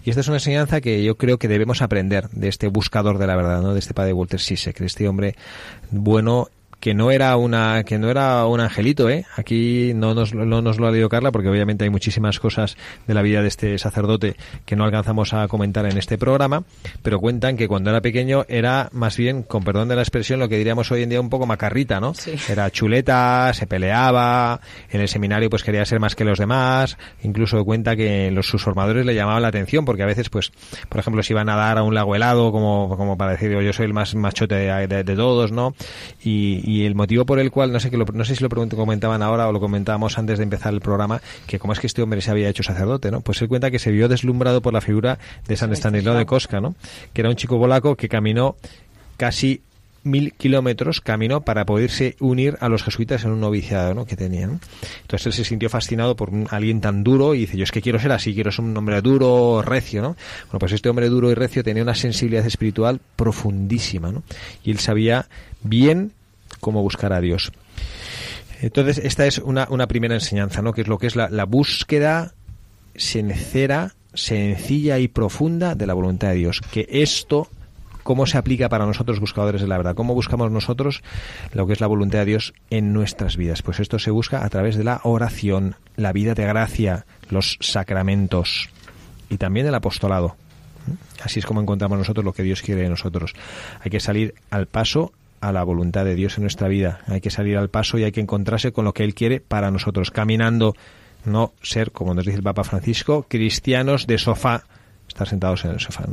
[0.03, 3.27] Y esta es una enseñanza que yo creo que debemos aprender de este buscador de
[3.27, 3.73] la verdad, ¿no?
[3.73, 5.35] De este padre Walter Sisek, de este hombre
[5.91, 9.25] bueno que no era una que no era un angelito, ¿eh?
[9.35, 13.13] Aquí no nos, no nos lo ha leído Carla porque obviamente hay muchísimas cosas de
[13.15, 14.35] la vida de este sacerdote
[14.65, 16.63] que no alcanzamos a comentar en este programa,
[17.01, 20.49] pero cuentan que cuando era pequeño era más bien, con perdón de la expresión, lo
[20.49, 22.13] que diríamos hoy en día un poco macarrita, ¿no?
[22.13, 22.35] Sí.
[22.47, 24.59] Era chuleta, se peleaba,
[24.91, 28.61] en el seminario pues quería ser más que los demás, incluso cuenta que los sus
[28.63, 30.51] formadores le llamaban la atención porque a veces pues,
[30.89, 33.73] por ejemplo, si iban a dar a un lago helado como, como para decir yo
[33.73, 35.73] soy el más machote de, de- de todos, ¿no?
[36.23, 38.49] Y, y el motivo por el cual, no sé que lo, no sé si lo
[38.49, 42.01] comentaban ahora o lo comentábamos antes de empezar el programa, que cómo es que este
[42.01, 43.21] hombre se había hecho sacerdote, ¿no?
[43.21, 46.59] Pues él cuenta que se vio deslumbrado por la figura de San Estanislao de Kostka,
[46.59, 46.75] ¿no?
[47.13, 48.57] Que era un chico polaco que caminó
[49.15, 49.61] casi
[50.03, 54.05] mil kilómetros caminó para poderse unir a los jesuitas en un noviciado ¿no?
[54.05, 54.61] que tenían.
[55.01, 57.81] Entonces él se sintió fascinado por un- alguien tan duro y dice, yo es que
[57.81, 60.15] quiero ser así, quiero ser un hombre duro, recio, ¿no?
[60.45, 64.23] Bueno, pues este hombre duro y recio tenía una sensibilidad espiritual profundísima, ¿no?
[64.63, 65.27] Y él sabía
[65.61, 66.13] bien
[66.59, 67.51] cómo buscar a Dios.
[68.61, 70.73] Entonces, esta es una, una primera enseñanza, ¿no?
[70.73, 72.33] Que es lo que es la, la búsqueda
[72.95, 76.61] sincera, sencilla y profunda de la voluntad de Dios.
[76.71, 77.47] Que esto,
[78.03, 79.95] ¿cómo se aplica para nosotros buscadores de la verdad?
[79.95, 81.03] ¿Cómo buscamos nosotros
[81.53, 83.61] lo que es la voluntad de Dios en nuestras vidas?
[83.61, 88.69] Pues esto se busca a través de la oración, la vida de gracia, los sacramentos
[89.29, 90.35] y también el apostolado.
[91.23, 93.33] Así es como encontramos nosotros lo que Dios quiere de nosotros.
[93.83, 97.01] Hay que salir al paso a la voluntad de Dios en nuestra vida.
[97.07, 99.71] Hay que salir al paso y hay que encontrarse con lo que Él quiere para
[99.71, 100.75] nosotros, caminando,
[101.25, 104.63] no ser, como nos dice el Papa Francisco, cristianos de sofá,
[105.07, 106.05] estar sentados en el sofá.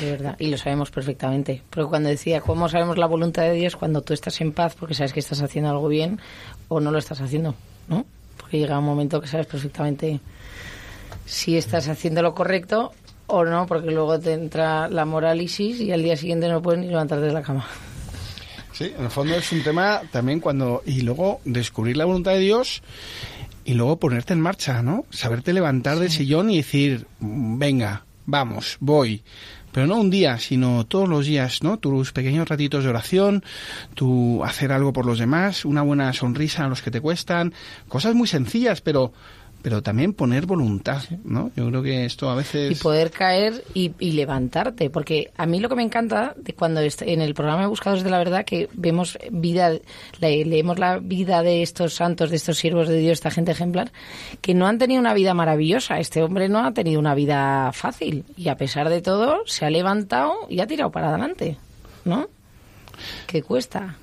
[0.00, 1.62] De verdad, y lo sabemos perfectamente.
[1.70, 3.76] Porque cuando decía, ¿cómo sabemos la voluntad de Dios?
[3.76, 6.20] Cuando tú estás en paz porque sabes que estás haciendo algo bien
[6.68, 7.54] o no lo estás haciendo,
[7.88, 8.04] ¿no?
[8.36, 10.20] Porque llega un momento que sabes perfectamente
[11.24, 12.92] si estás haciendo lo correcto
[13.26, 16.88] o no, porque luego te entra la morálisis y al día siguiente no puedes ni
[16.88, 17.66] levantarte de la cama.
[18.78, 20.84] Sí, en el fondo es un tema también cuando...
[20.86, 22.80] Y luego descubrir la voluntad de Dios
[23.64, 25.04] y luego ponerte en marcha, ¿no?
[25.10, 29.24] Saberte levantar del sillón y decir, "Mm, venga, vamos, voy.
[29.72, 31.80] Pero no un día, sino todos los días, ¿no?
[31.80, 33.42] Tus pequeños ratitos de oración,
[33.94, 37.54] tu hacer algo por los demás, una buena sonrisa a los que te cuestan,
[37.88, 39.12] cosas muy sencillas, pero
[39.68, 41.50] pero también poner voluntad, ¿no?
[41.54, 42.72] Yo creo que esto a veces...
[42.72, 44.88] y poder caer y, y levantarte.
[44.88, 48.08] Porque a mí lo que me encanta de cuando en el programa de Buscadores de
[48.08, 49.72] la Verdad que vemos vida,
[50.20, 53.92] le- leemos la vida de estos santos, de estos siervos de Dios, esta gente ejemplar,
[54.40, 55.98] que no han tenido una vida maravillosa.
[55.98, 59.70] Este hombre no ha tenido una vida fácil y a pesar de todo se ha
[59.70, 61.58] levantado y ha tirado para adelante,
[62.06, 62.26] ¿no?
[63.26, 63.96] Que cuesta.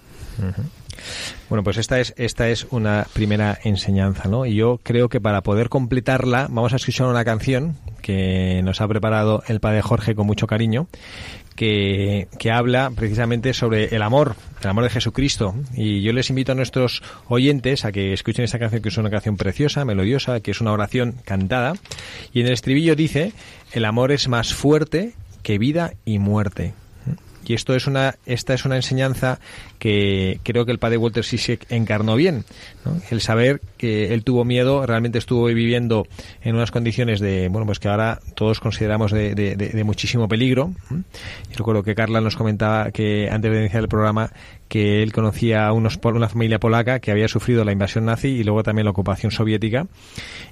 [1.50, 4.46] Bueno, pues esta es, esta es una primera enseñanza, ¿no?
[4.46, 8.88] Y yo creo que para poder completarla vamos a escuchar una canción que nos ha
[8.88, 10.88] preparado el padre Jorge con mucho cariño,
[11.56, 15.56] que, que habla precisamente sobre el amor, el amor de Jesucristo.
[15.74, 19.10] Y yo les invito a nuestros oyentes a que escuchen esta canción, que es una
[19.10, 21.74] canción preciosa, melodiosa, que es una oración cantada.
[22.34, 23.34] Y en el estribillo dice,
[23.72, 26.74] el amor es más fuerte que vida y muerte.
[27.46, 29.40] Y esto es una, esta es una enseñanza
[29.80, 32.44] que creo que el padre Walter Sisek encarnó bien.
[33.10, 36.08] El saber que él tuvo miedo, realmente estuvo viviendo
[36.44, 40.72] en unas condiciones de, bueno, pues que ahora todos consideramos de, de- de- muchísimo peligro.
[40.92, 41.04] ¿m?
[41.52, 44.32] Y recuerdo que Carla nos comentaba que antes de iniciar el programa
[44.68, 48.44] que él conocía a unos, una familia polaca que había sufrido la invasión nazi y
[48.44, 49.88] luego también la ocupación soviética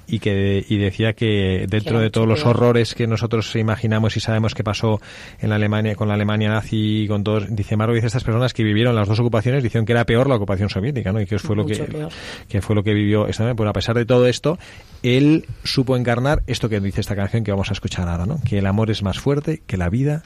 [0.07, 4.53] y que y decía que dentro de todos los horrores que nosotros imaginamos y sabemos
[4.53, 5.01] que pasó
[5.39, 8.53] en la Alemania con la Alemania nazi y con todos dice Margo dice estas personas
[8.53, 11.21] que vivieron las dos ocupaciones dijeron que era peor la ocupación soviética ¿no?
[11.21, 12.09] y que fue lo que peor.
[12.47, 14.59] que fue lo que vivió esta pues a pesar de todo esto
[15.01, 18.39] él supo encarnar esto que dice esta canción que vamos a escuchar ahora ¿no?
[18.47, 20.21] que el amor es más fuerte que la vida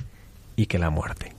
[0.56, 1.37] y que la muerte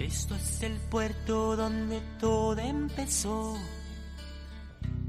[0.00, 3.54] Cristo es el puerto donde todo empezó.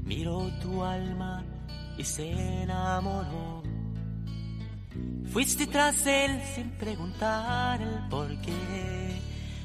[0.04, 1.42] Miró tu alma
[1.96, 2.30] y se
[2.64, 3.62] enamoró.
[5.32, 9.18] Fuiste tras él sin preguntar el por qué,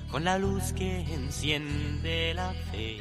[0.10, 2.98] con la luz que enciende la fe.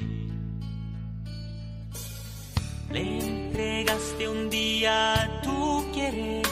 [2.90, 6.44] Le entregaste un día tu querer,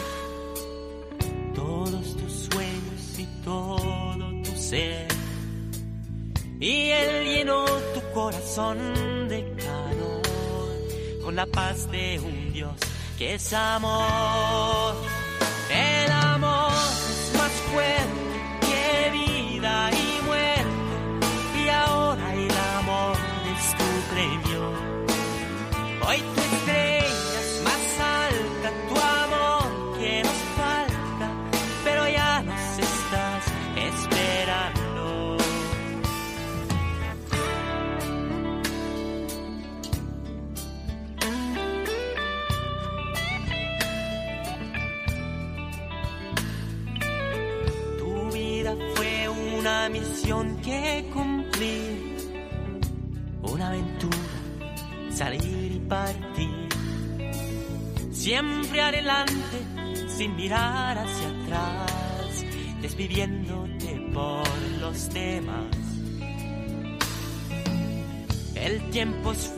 [1.53, 5.14] todos tus sueños y todo tu ser.
[6.65, 8.79] Y él llenó tu corazón
[9.29, 10.23] de calor
[11.23, 12.73] con la paz de un Dios
[13.19, 14.95] que es amor.
[15.69, 18.07] El amor es más fuerte
[18.63, 21.63] que vida y muerte.
[21.63, 23.17] Y ahora el amor
[23.55, 24.73] es tu premio.
[26.09, 26.23] Hoy
[62.95, 64.47] atrás, despidiéndote por
[64.81, 65.67] los demás.
[68.55, 69.53] El tiempo es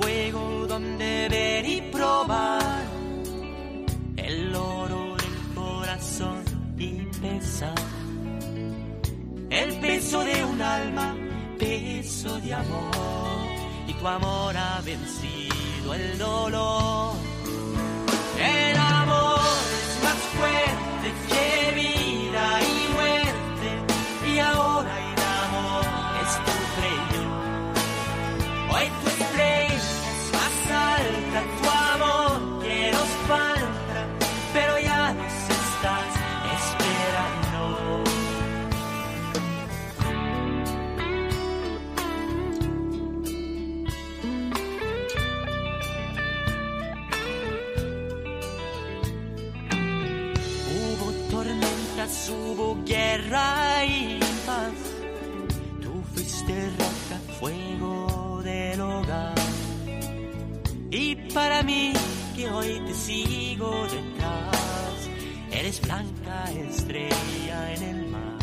[65.66, 68.38] eres blanca estrella en el mar.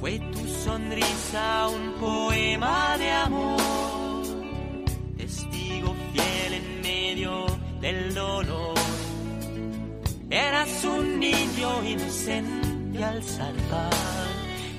[0.00, 4.22] Fue tu sonrisa un poema de amor,
[5.18, 7.46] testigo fiel en medio
[7.82, 8.78] del dolor.
[10.30, 13.92] Eras un niño inocente al salvar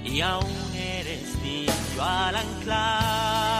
[0.04, 3.51] y aún eres niño al anclar.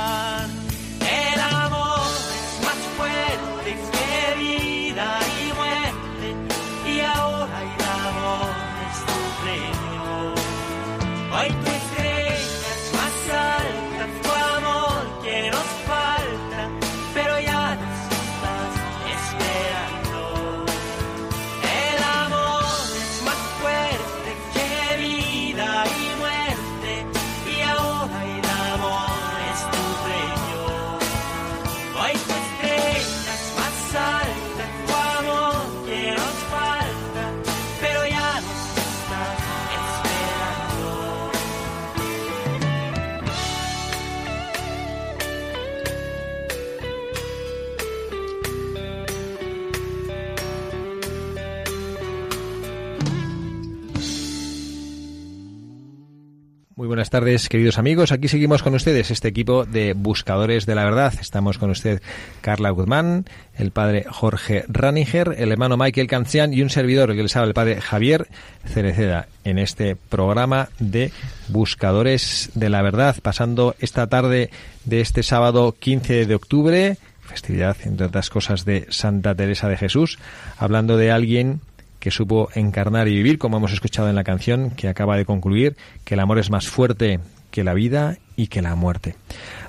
[57.02, 58.12] Buenas tardes, queridos amigos.
[58.12, 61.12] Aquí seguimos con ustedes, este equipo de buscadores de la verdad.
[61.20, 62.00] Estamos con usted,
[62.42, 63.26] Carla Guzmán,
[63.58, 67.48] el padre Jorge Raniger, el hermano Michael Cancian y un servidor, el que les habla,
[67.48, 68.28] el padre Javier
[68.68, 71.12] Cereceda, en este programa de
[71.48, 74.52] buscadores de la verdad, pasando esta tarde
[74.86, 80.20] de este sábado 15 de octubre, festividad, entre otras cosas, de Santa Teresa de Jesús,
[80.60, 81.62] hablando de alguien
[82.02, 85.78] que supo encarnar y vivir, como hemos escuchado en la canción que acaba de concluir,
[86.04, 87.20] que el amor es más fuerte
[87.52, 89.16] que la vida y que la muerte.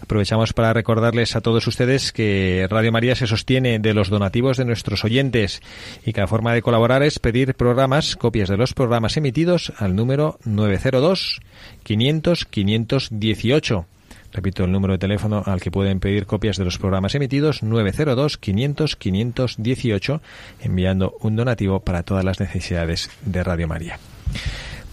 [0.01, 4.65] Aprovechamos para recordarles a todos ustedes que Radio María se sostiene de los donativos de
[4.65, 5.61] nuestros oyentes
[6.07, 9.95] y que la forma de colaborar es pedir programas, copias de los programas emitidos al
[9.95, 11.41] número 902
[11.83, 13.87] 500 518.
[14.33, 18.39] Repito el número de teléfono al que pueden pedir copias de los programas emitidos 902
[18.39, 20.23] 500 518
[20.61, 23.99] enviando un donativo para todas las necesidades de Radio María.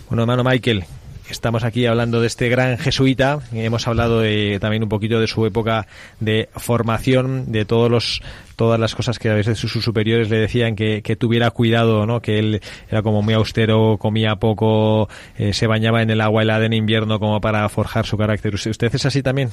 [0.10, 0.86] Bueno, hermano Michael,
[1.30, 3.39] estamos aquí hablando de este gran jesuita.
[3.54, 5.88] Hemos hablado de, también un poquito de su época
[6.20, 8.22] de formación, de todos los
[8.56, 12.22] todas las cosas que a veces sus superiores le decían que, tuviera cuidado, ¿no?
[12.22, 16.65] Que él era como muy austero, comía poco, eh, se bañaba en el agua helada
[16.65, 18.54] en invierno como para forjar su carácter.
[18.54, 19.50] ¿Usted, usted es así también?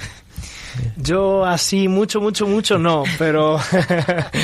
[0.97, 3.59] Yo así mucho, mucho, mucho no, pero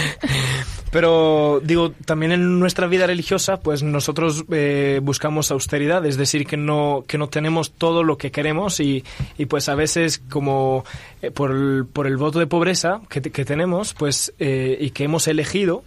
[0.92, 6.56] pero digo también en nuestra vida religiosa, pues nosotros eh, buscamos austeridad, es decir que
[6.56, 9.02] no que no tenemos todo lo que queremos y,
[9.38, 10.84] y pues a veces como
[11.22, 15.04] eh, por, el, por el voto de pobreza que, que tenemos, pues eh, y que
[15.04, 15.82] hemos elegido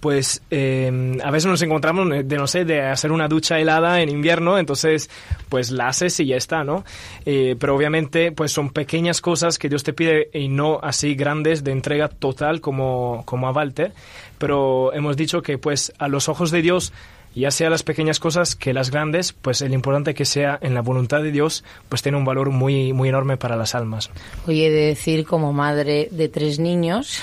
[0.00, 4.08] pues eh, a veces nos encontramos de no sé de hacer una ducha helada en
[4.08, 5.10] invierno entonces
[5.48, 6.84] pues la haces y ya está no
[7.24, 11.64] Eh, pero obviamente pues son pequeñas cosas que Dios te pide y no así grandes
[11.64, 13.92] de entrega total como como a Walter.
[14.38, 16.92] Pero hemos dicho que pues a los ojos de Dios
[17.40, 20.80] ya sea las pequeñas cosas que las grandes, pues el importante que sea en la
[20.80, 24.10] voluntad de Dios, pues tiene un valor muy, muy enorme para las almas.
[24.46, 27.20] Oye, de decir como madre de tres niños,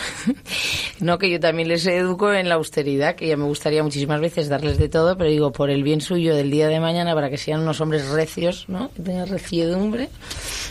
[0.99, 4.49] no que yo también les educo en la austeridad, que ya me gustaría muchísimas veces
[4.49, 7.37] darles de todo, pero digo, por el bien suyo del día de mañana, para que
[7.37, 8.91] sean unos hombres recios, ¿no?
[8.93, 10.09] Que tengan reciedumbre.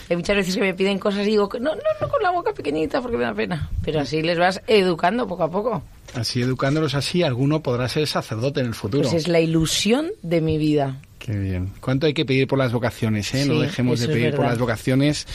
[0.09, 2.53] Hay muchas veces que me piden cosas y digo, no, no, no con la boca
[2.53, 3.69] pequeñita porque me da pena.
[3.83, 5.83] Pero así les vas educando poco a poco.
[6.15, 9.03] Así educándolos así, alguno podrá ser sacerdote en el futuro.
[9.09, 10.97] Pues es la ilusión de mi vida.
[11.17, 11.71] Qué bien.
[11.79, 13.33] ¿Cuánto hay que pedir por las vocaciones?
[13.33, 13.45] Eh?
[13.45, 15.25] no dejemos de pedir por las vocaciones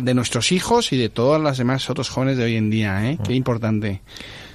[0.00, 3.10] de nuestros hijos y de todas las demás otros jóvenes de hoy en día.
[3.10, 3.18] ¿eh?
[3.24, 4.00] Qué importante.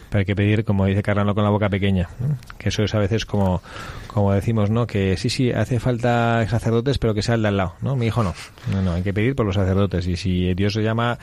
[0.09, 2.07] Pero hay que pedir, como dice Carrano, con la boca pequeña.
[2.19, 2.37] ¿no?
[2.59, 3.63] Que eso es a veces como,
[4.07, 4.85] como decimos, ¿no?
[4.85, 7.95] Que sí, sí, hace falta sacerdotes, pero que sea el de al lado, ¿no?
[7.95, 8.35] Mi hijo no.
[8.71, 10.05] No, no, hay que pedir por los sacerdotes.
[10.07, 11.17] Y si Dios le llama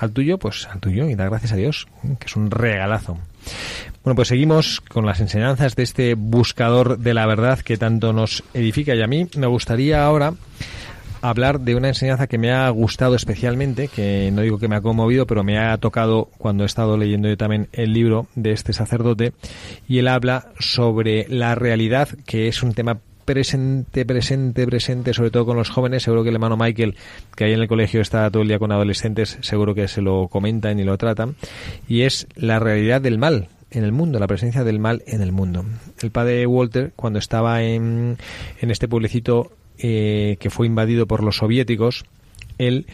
[0.00, 2.16] al tuyo, pues al tuyo y da gracias a Dios, ¿eh?
[2.18, 3.16] que es un regalazo.
[4.04, 8.42] Bueno, pues seguimos con las enseñanzas de este buscador de la verdad que tanto nos
[8.52, 8.94] edifica.
[8.94, 10.34] Y a mí me gustaría ahora
[11.22, 14.80] hablar de una enseñanza que me ha gustado especialmente, que no digo que me ha
[14.80, 18.72] conmovido, pero me ha tocado cuando he estado leyendo yo también el libro de este
[18.72, 19.32] sacerdote,
[19.88, 25.46] y él habla sobre la realidad, que es un tema presente, presente, presente, sobre todo
[25.46, 26.02] con los jóvenes.
[26.02, 26.96] Seguro que el hermano Michael,
[27.36, 30.28] que ahí en el colegio está todo el día con adolescentes, seguro que se lo
[30.28, 31.36] comentan y lo tratan.
[31.88, 35.32] Y es la realidad del mal en el mundo, la presencia del mal en el
[35.32, 35.64] mundo.
[36.00, 38.18] El padre Walter, cuando estaba en,
[38.60, 42.04] en este pueblecito eh, que fue invadido por los soviéticos,
[42.58, 42.86] él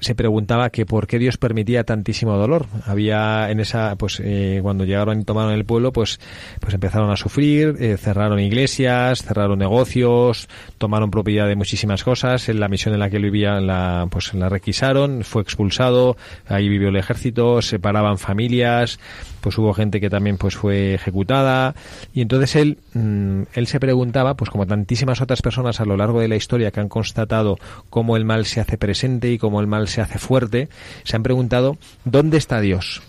[0.00, 2.66] se preguntaba que por qué Dios permitía tantísimo dolor.
[2.84, 6.20] Había en esa, pues eh, cuando llegaron y tomaron el pueblo, pues,
[6.60, 12.48] pues empezaron a sufrir, eh, cerraron iglesias, cerraron negocios, tomaron propiedad de muchísimas cosas.
[12.48, 16.16] En la misión en la que él vivía, la, pues la requisaron, fue expulsado,
[16.46, 18.98] ahí vivió el ejército, separaban familias,
[19.46, 21.76] pues hubo gente que también pues fue ejecutada
[22.12, 26.18] y entonces él mm, él se preguntaba pues como tantísimas otras personas a lo largo
[26.18, 27.56] de la historia que han constatado
[27.88, 30.68] cómo el mal se hace presente y cómo el mal se hace fuerte
[31.04, 33.02] se han preguntado dónde está Dios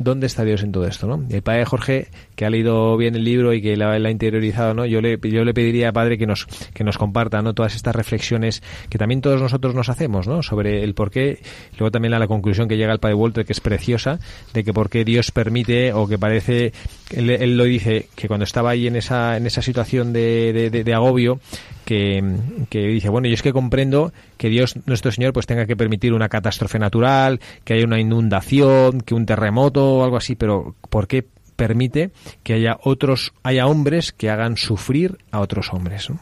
[0.00, 1.08] ¿Dónde está Dios en todo esto?
[1.08, 1.24] ¿no?
[1.28, 2.06] El padre Jorge,
[2.38, 4.86] que ha leído bien el libro y que la, ha interiorizado, ¿no?
[4.86, 7.52] yo, le, yo le pediría, padre, que nos, que nos comparta ¿no?
[7.52, 10.44] todas estas reflexiones que también todos nosotros nos hacemos ¿no?
[10.44, 11.40] sobre el por qué.
[11.80, 14.20] Luego también a la conclusión que llega el padre Walter, que es preciosa,
[14.54, 16.72] de que por qué Dios permite o que parece,
[17.10, 20.94] él, él lo dice, que cuando estaba ahí en esa, en esa situación de, de,
[20.94, 21.40] agobio,
[21.84, 22.22] que,
[22.70, 26.12] que, dice, bueno, yo es que comprendo que Dios, nuestro Señor, pues tenga que permitir
[26.12, 31.08] una catástrofe natural, que haya una inundación, que un terremoto o algo así, pero ¿por
[31.08, 31.26] qué
[31.58, 32.12] permite
[32.44, 36.08] que haya otros, haya hombres que hagan sufrir a otros hombres?
[36.08, 36.20] ¿no?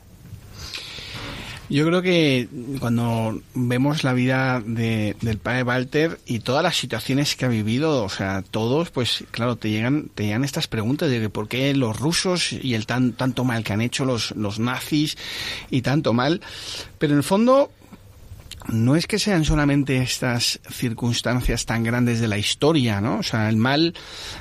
[1.68, 7.34] Yo creo que cuando vemos la vida de, del padre Walter y todas las situaciones
[7.34, 11.20] que ha vivido, o sea, todos, pues claro, te llegan, te llegan estas preguntas de
[11.20, 14.61] que por qué los rusos y el tan, tanto mal que han hecho los, los
[14.61, 15.18] nazis
[15.68, 16.41] y tanto mal.
[16.99, 17.72] Pero en el fondo,
[18.68, 23.18] no es que sean solamente estas circunstancias tan grandes de la historia, ¿no?
[23.18, 23.94] O sea, el mal,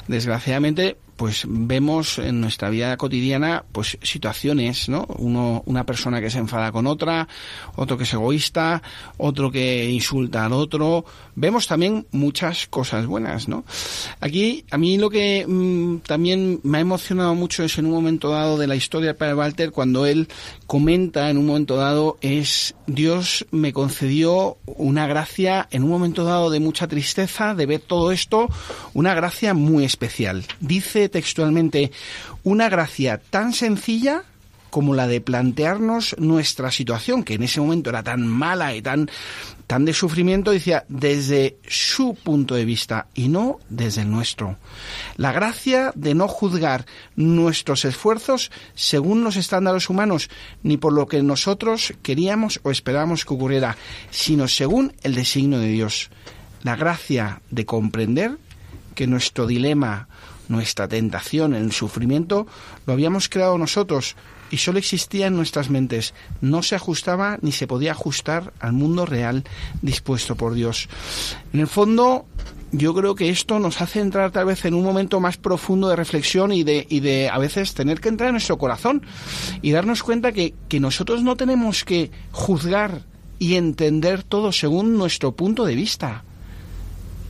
[0.07, 5.05] desgraciadamente, pues vemos en nuestra vida cotidiana pues situaciones, ¿no?
[5.17, 7.27] Uno, una persona que se enfada con otra,
[7.75, 8.81] otro que es egoísta,
[9.17, 11.05] otro que insulta al otro.
[11.35, 13.63] Vemos también muchas cosas buenas, ¿no?
[14.19, 18.29] Aquí a mí lo que mmm, también me ha emocionado mucho es en un momento
[18.29, 20.27] dado de la historia Padre Walter cuando él
[20.67, 26.49] comenta en un momento dado es Dios me concedió una gracia en un momento dado
[26.49, 28.47] de mucha tristeza de ver todo esto,
[28.93, 30.45] una gracia muy especial.
[30.59, 31.91] Dice textualmente
[32.43, 34.23] una gracia tan sencilla
[34.75, 39.09] como la de plantearnos nuestra situación, que en ese momento era tan mala y tan,
[39.67, 44.57] tan de sufrimiento, decía, desde su punto de vista y no desde el nuestro.
[45.15, 46.85] La gracia de no juzgar
[47.15, 50.29] nuestros esfuerzos según los estándares humanos,
[50.61, 53.77] ni por lo que nosotros queríamos o esperábamos que ocurriera,
[54.11, 56.09] sino según el designio de Dios.
[56.63, 58.37] La gracia de comprender
[58.93, 60.09] que nuestro dilema,
[60.47, 62.47] nuestra tentación, el sufrimiento,
[62.85, 64.15] lo habíamos creado nosotros
[64.51, 66.13] y solo existía en nuestras mentes.
[66.41, 69.43] No se ajustaba ni se podía ajustar al mundo real
[69.81, 70.87] dispuesto por Dios.
[71.53, 72.25] En el fondo,
[72.71, 75.95] yo creo que esto nos hace entrar tal vez en un momento más profundo de
[75.95, 79.01] reflexión y de, y de a veces tener que entrar en nuestro corazón
[79.61, 83.01] y darnos cuenta que, que nosotros no tenemos que juzgar
[83.39, 86.23] y entender todo según nuestro punto de vista,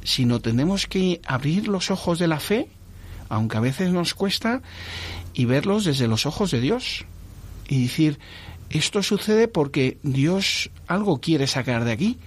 [0.04, 2.70] sino tenemos que abrir los ojos de la fe
[3.30, 4.62] aunque a veces nos cuesta,
[5.34, 7.06] y verlos desde los ojos de Dios.
[7.68, 8.20] Y decir,
[8.70, 12.18] esto sucede porque Dios algo quiere sacar de aquí,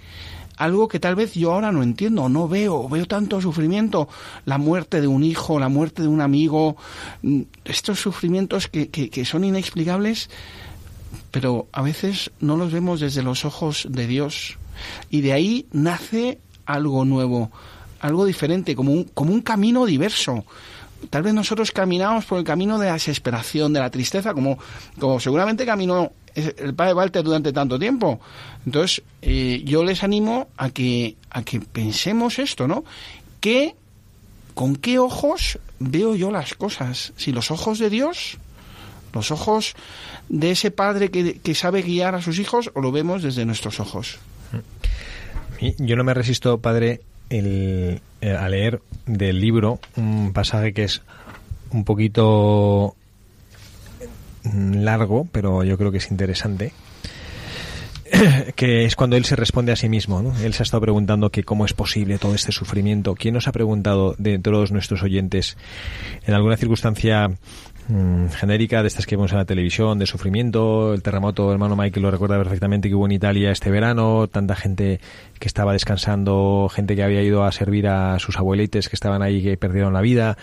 [0.58, 4.08] algo que tal vez yo ahora no entiendo, no veo, veo tanto sufrimiento,
[4.44, 6.76] la muerte de un hijo, la muerte de un amigo,
[7.22, 10.30] mm, estos sufrimientos que, que, son inexplicables,
[11.30, 14.58] pero a veces no los vemos desde los ojos de Dios.
[15.10, 17.50] Y de ahí nace algo nuevo,
[18.00, 20.44] algo diferente, como un, como un camino diverso
[21.10, 24.58] tal vez nosotros caminamos por el camino de la desesperación, de la tristeza, como,
[24.98, 28.20] como seguramente caminó el padre Walter durante tanto tiempo.
[28.64, 32.84] Entonces, eh, yo les animo a que, a que pensemos esto, ¿no?
[33.40, 33.74] ¿Qué,
[34.54, 37.12] ¿Con qué ojos veo yo las cosas?
[37.16, 38.38] Si los ojos de Dios,
[39.12, 39.74] los ojos
[40.28, 43.80] de ese padre que, que sabe guiar a sus hijos, o lo vemos desde nuestros
[43.80, 44.18] ojos.
[45.78, 47.00] Yo no me resisto, padre,
[47.30, 51.02] el, eh, a leer del libro un pasaje que es
[51.70, 52.94] un poquito
[54.52, 56.72] largo, pero yo creo que es interesante,
[58.56, 60.34] que es cuando él se responde a sí mismo.
[60.42, 63.14] Él se ha estado preguntando que cómo es posible todo este sufrimiento.
[63.14, 65.56] ¿Quién nos ha preguntado de todos nuestros oyentes
[66.26, 67.30] en alguna circunstancia
[67.88, 72.02] mm, genérica de estas que vemos en la televisión, de sufrimiento, el terremoto, hermano Michael
[72.02, 75.00] lo recuerda perfectamente que hubo en Italia este verano, tanta gente
[75.38, 79.42] que estaba descansando, gente que había ido a servir a sus abuelites que estaban ahí
[79.42, 80.36] que perdieron la vida,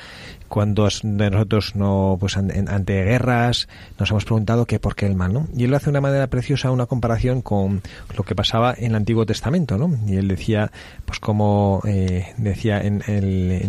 [0.48, 3.68] cuántos de nosotros no pues ante guerras
[4.00, 6.28] nos hemos preguntado que por qué el mal no y él hace de una manera
[6.28, 7.82] preciosa una comparación con
[8.16, 10.72] lo que pasaba en el Antiguo Testamento no y él decía
[11.06, 13.02] pues como eh, decía en,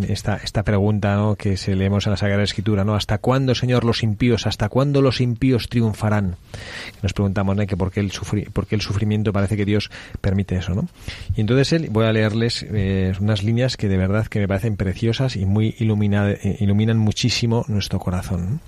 [0.08, 1.36] esta esta pregunta ¿no?
[1.36, 5.02] que se leemos en la Sagrada Escritura no hasta cuándo Señor los impíos hasta cuándo
[5.02, 6.36] los impíos triunfarán
[7.02, 7.66] nos preguntamos ¿no?
[7.66, 8.12] que por qué el
[8.70, 9.90] el sufrimiento parece que Dios
[10.20, 10.88] permite eso no
[11.36, 14.76] y entonces él voy a leerles eh, unas líneas que de verdad que me parecen
[14.76, 18.60] preciosas y muy eh, iluminan muchísimo nuestro corazón.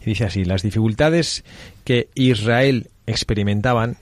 [0.00, 1.44] Y dice así, las dificultades
[1.84, 3.96] que Israel experimentaban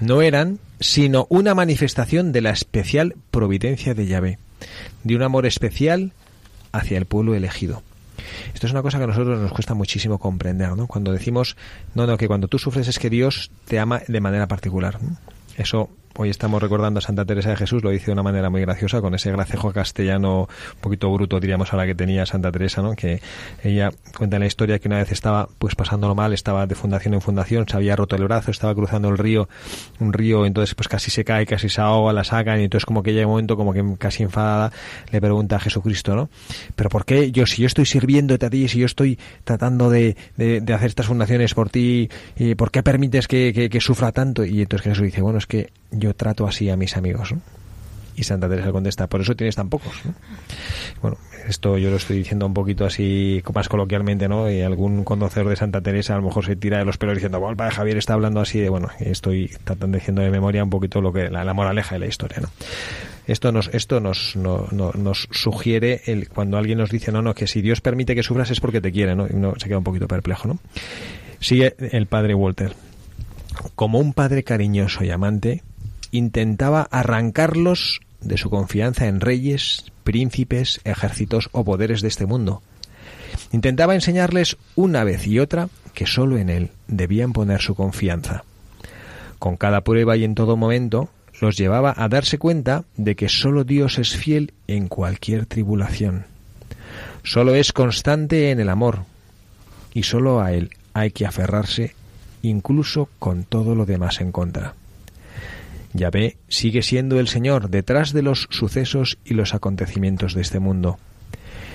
[0.00, 4.38] no eran sino una manifestación de la especial providencia de Yahvé,
[5.04, 6.12] de un amor especial
[6.72, 7.82] hacia el pueblo elegido.
[8.54, 10.86] Esto es una cosa que a nosotros nos cuesta muchísimo comprender, ¿no?
[10.86, 11.56] Cuando decimos,
[11.94, 14.98] no, no, que cuando tú sufres es que Dios te ama de manera particular.
[15.56, 18.62] Eso Hoy estamos recordando a Santa Teresa de Jesús, lo dice de una manera muy
[18.62, 22.80] graciosa, con ese gracejo castellano un poquito bruto, diríamos, a la que tenía Santa Teresa,
[22.80, 22.94] ¿no?
[22.94, 23.20] Que
[23.62, 27.12] ella cuenta en la historia que una vez estaba pues pasándolo mal, estaba de fundación
[27.12, 29.46] en fundación, se había roto el brazo, estaba cruzando el río,
[30.00, 33.02] un río, entonces pues casi se cae, casi se ahoga, la sacan, y entonces como
[33.02, 34.72] que llega un momento como que casi enfadada
[35.12, 36.30] le pregunta a Jesucristo, ¿no?
[36.76, 40.16] Pero ¿por qué yo, si yo estoy sirviéndote a ti, si yo estoy tratando de,
[40.38, 42.08] de, hacer estas fundaciones por ti,
[42.38, 44.46] y ¿por qué permites que, que, que sufra tanto?
[44.46, 47.34] Y entonces Jesús dice, bueno, es que yo trato así a mis amigos.
[48.16, 49.92] Y Santa Teresa contesta, por eso tienes tan pocos.
[51.02, 54.50] Bueno, esto yo lo estoy diciendo un poquito así, más coloquialmente, ¿no?
[54.50, 57.38] Y algún conocedor de Santa Teresa a lo mejor se tira de los pelos diciendo,
[57.40, 61.12] bueno, Javier está hablando así de, bueno, estoy tratando diciendo de memoria un poquito lo
[61.12, 62.48] que la, moraleja de la historia, ¿no?
[63.26, 67.60] Esto nos, esto nos, nos sugiere el, cuando alguien nos dice, no, no, que si
[67.60, 69.26] Dios permite que sufras es porque te quiere, ¿no?
[69.26, 70.58] Y uno se queda un poquito perplejo, ¿no?
[71.40, 72.74] Sigue el padre Walter.
[73.74, 75.62] Como un padre cariñoso y amante,
[76.10, 82.62] intentaba arrancarlos de su confianza en reyes, príncipes, ejércitos o poderes de este mundo.
[83.52, 88.44] Intentaba enseñarles una vez y otra que sólo en él debían poner su confianza.
[89.38, 93.64] Con cada prueba y en todo momento los llevaba a darse cuenta de que sólo
[93.64, 96.24] Dios es fiel en cualquier tribulación.
[97.22, 99.00] Sólo es constante en el amor
[99.92, 101.94] y sólo a él hay que aferrarse
[102.42, 104.74] incluso con todo lo demás en contra.
[105.96, 110.98] Yahvé sigue siendo el Señor detrás de los sucesos y los acontecimientos de este mundo.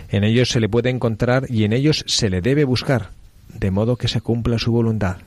[0.10, 3.10] En ellos se le puede encontrar y en ellos se le debe buscar,
[3.48, 5.18] de modo que se cumpla su voluntad.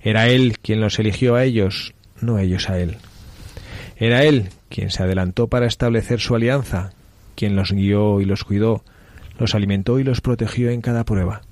[0.00, 2.98] Era Él quien los eligió a ellos, no ellos a Él.
[3.96, 6.92] Era Él quien se adelantó para establecer su alianza,
[7.34, 8.84] quien los guió y los cuidó,
[9.38, 11.42] los alimentó y los protegió en cada prueba.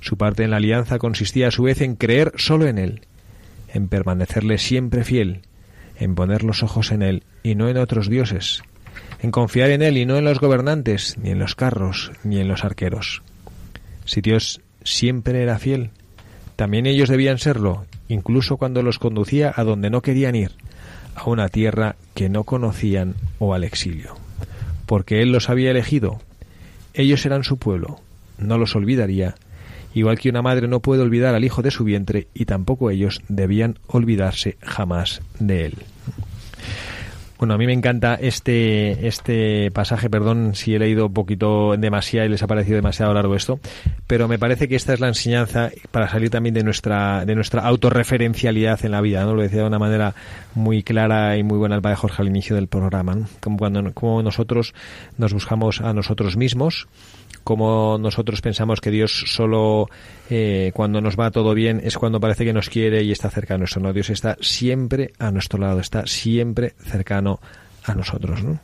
[0.00, 3.02] Su parte en la alianza consistía a su vez en creer solo en Él,
[3.72, 5.42] en permanecerle siempre fiel
[6.02, 8.62] en poner los ojos en Él y no en otros dioses,
[9.20, 12.48] en confiar en Él y no en los gobernantes, ni en los carros, ni en
[12.48, 13.22] los arqueros.
[14.04, 15.90] Si Dios siempre era fiel,
[16.56, 20.52] también ellos debían serlo, incluso cuando los conducía a donde no querían ir,
[21.14, 24.16] a una tierra que no conocían o al exilio.
[24.86, 26.20] Porque Él los había elegido,
[26.94, 28.00] ellos eran su pueblo,
[28.38, 29.36] no los olvidaría,
[29.94, 33.22] igual que una madre no puede olvidar al hijo de su vientre, y tampoco ellos
[33.28, 35.74] debían olvidarse jamás de Él.
[37.42, 42.28] Bueno, a mí me encanta este, este pasaje, perdón si he leído un poquito demasiado
[42.28, 43.58] y les ha parecido demasiado largo esto,
[44.06, 47.62] pero me parece que esta es la enseñanza para salir también de nuestra, de nuestra
[47.62, 49.34] autorreferencialidad en la vida, ¿no?
[49.34, 50.14] Lo decía de una manera
[50.54, 54.22] muy clara y muy buena el padre Jorge al inicio del programa, Como cuando como
[54.22, 54.72] nosotros
[55.18, 56.86] nos buscamos a nosotros mismos,
[57.44, 59.88] como nosotros pensamos que Dios solo
[60.30, 63.54] eh, cuando nos va todo bien es cuando parece que nos quiere y está cerca
[63.54, 63.82] de nosotros.
[63.82, 67.31] No, Dios está siempre a nuestro lado, está siempre cercano
[67.84, 68.58] a nosotros, ¿no?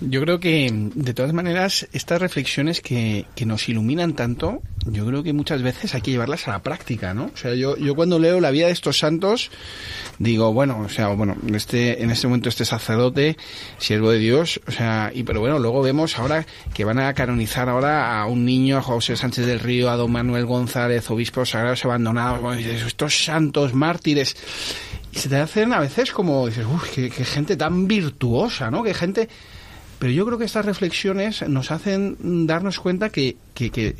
[0.00, 5.22] Yo creo que, de todas maneras, estas reflexiones que, que, nos iluminan tanto, yo creo
[5.22, 7.30] que muchas veces hay que llevarlas a la práctica, ¿no?
[7.34, 9.50] O sea, yo, yo cuando leo la vida de estos santos,
[10.18, 13.38] digo, bueno, o sea, bueno, en este, en este momento este sacerdote,
[13.78, 17.70] siervo de Dios, o sea, y pero bueno, luego vemos ahora que van a canonizar
[17.70, 21.84] ahora a un niño, a José Sánchez del Río, a don Manuel González, obispos sagrados
[21.86, 24.36] abandonados, bueno, estos santos mártires,
[25.12, 28.82] se te hacen a veces como, dices, uff, qué, qué gente tan virtuosa, ¿no?
[28.82, 29.30] Qué gente
[29.98, 33.94] pero yo creo que estas reflexiones nos hacen darnos cuenta que, que, que,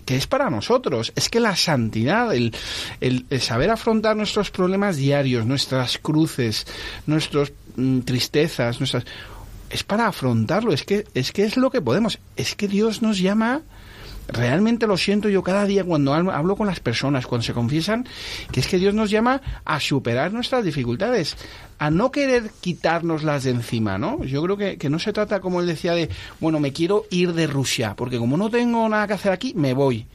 [0.00, 1.12] que es para nosotros.
[1.14, 2.54] Es que la santidad, el,
[3.00, 6.66] el, saber afrontar nuestros problemas diarios, nuestras cruces,
[7.06, 9.04] nuestras mm, tristezas, nuestras
[9.70, 12.18] es para afrontarlo, es que, es que es lo que podemos.
[12.36, 13.62] Es que Dios nos llama
[14.28, 18.06] realmente lo siento yo cada día cuando hablo con las personas, cuando se confiesan,
[18.52, 21.36] que es que Dios nos llama a superar nuestras dificultades,
[21.78, 24.22] a no querer quitárnoslas de encima, ¿no?
[24.24, 26.10] Yo creo que, que no se trata, como él decía, de,
[26.40, 29.72] bueno, me quiero ir de Rusia, porque como no tengo nada que hacer aquí, me
[29.72, 30.06] voy.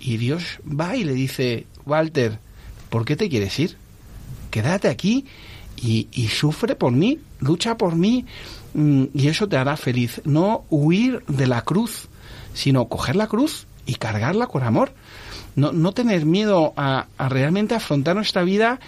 [0.00, 2.38] Y Dios va y le dice, Walter,
[2.90, 3.76] ¿por qué te quieres ir?
[4.50, 5.24] Quédate aquí
[5.76, 8.24] y, y sufre por mí, lucha por mí,
[8.74, 10.20] mm, y eso te hará feliz.
[10.24, 12.08] No huir de la cruz
[12.54, 14.92] sino coger la cruz y cargarla con amor.
[15.56, 18.78] No, no tener miedo a, a, realmente afrontar nuestra vida,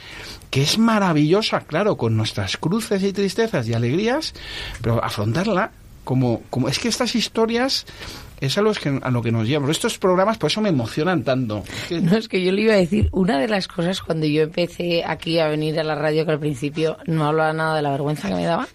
[0.50, 4.34] que es maravillosa, claro, con nuestras cruces y tristezas y alegrías,
[4.80, 5.72] pero afrontarla
[6.04, 7.86] como, como es que estas historias
[8.40, 9.70] es a, los que, a lo que nos llevan.
[9.70, 11.62] Estos programas, por eso me emocionan tanto.
[11.90, 15.04] No, es que yo le iba a decir, una de las cosas cuando yo empecé
[15.04, 18.28] aquí a venir a la radio, que al principio no hablaba nada de la vergüenza
[18.28, 18.66] que me daba,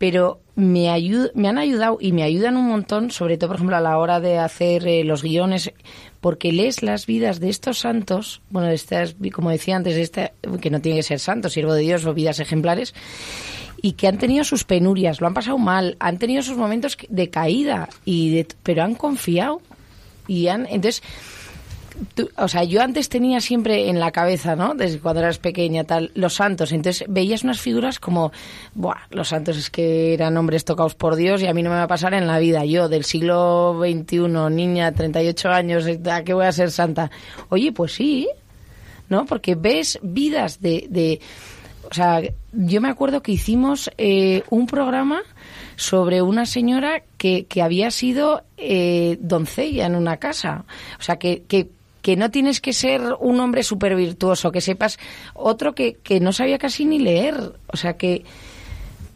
[0.00, 3.76] pero me, ayud me han ayudado y me ayudan un montón, sobre todo, por ejemplo,
[3.76, 5.74] a la hora de hacer eh, los guiones,
[6.22, 10.32] porque lees las vidas de estos santos, bueno, estas, como decía antes, de esta,
[10.62, 12.94] que no tiene que ser santos, siervo de Dios o vidas ejemplares,
[13.82, 17.28] y que han tenido sus penurias, lo han pasado mal, han tenido sus momentos de
[17.28, 19.60] caída, y de, pero han confiado.
[20.26, 21.02] Y han, entonces,
[22.14, 24.74] Tú, o sea, yo antes tenía siempre en la cabeza, ¿no?
[24.74, 26.72] Desde cuando eras pequeña, tal, los santos.
[26.72, 28.32] Entonces veías unas figuras como,
[28.74, 31.76] Buah, los santos es que eran hombres tocados por Dios y a mí no me
[31.76, 32.64] va a pasar en la vida.
[32.64, 37.10] Yo, del siglo XXI, niña, 38 años, ¿a qué voy a ser santa?
[37.48, 38.28] Oye, pues sí,
[39.08, 39.26] ¿no?
[39.26, 40.86] Porque ves vidas de.
[40.88, 41.20] de
[41.90, 42.22] o sea,
[42.52, 45.22] yo me acuerdo que hicimos eh, un programa
[45.74, 50.64] sobre una señora que, que había sido eh, doncella en una casa.
[51.00, 51.68] O sea, que, que
[52.02, 54.98] que no tienes que ser un hombre súper virtuoso, que sepas
[55.34, 57.52] otro que, que no sabía casi ni leer.
[57.68, 58.24] O sea, que,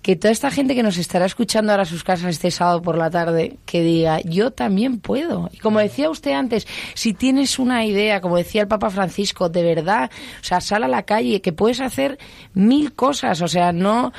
[0.04, 2.98] que toda esta gente que nos estará escuchando ahora a sus casas este sábado por
[2.98, 5.48] la tarde, que diga, yo también puedo.
[5.50, 9.62] Y como decía usted antes, si tienes una idea, como decía el Papa Francisco, de
[9.62, 10.10] verdad,
[10.40, 12.18] o sea, sal a la calle, que puedes hacer
[12.52, 14.12] mil cosas, o sea, no...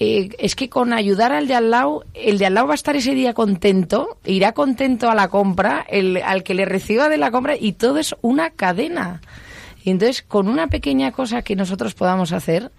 [0.00, 2.76] Eh, es que con ayudar al de al lado, el de al lado va a
[2.76, 7.18] estar ese día contento, irá contento a la compra, el, al que le reciba de
[7.18, 9.20] la compra, y todo es una cadena.
[9.84, 12.70] Y entonces, con una pequeña cosa que nosotros podamos hacer,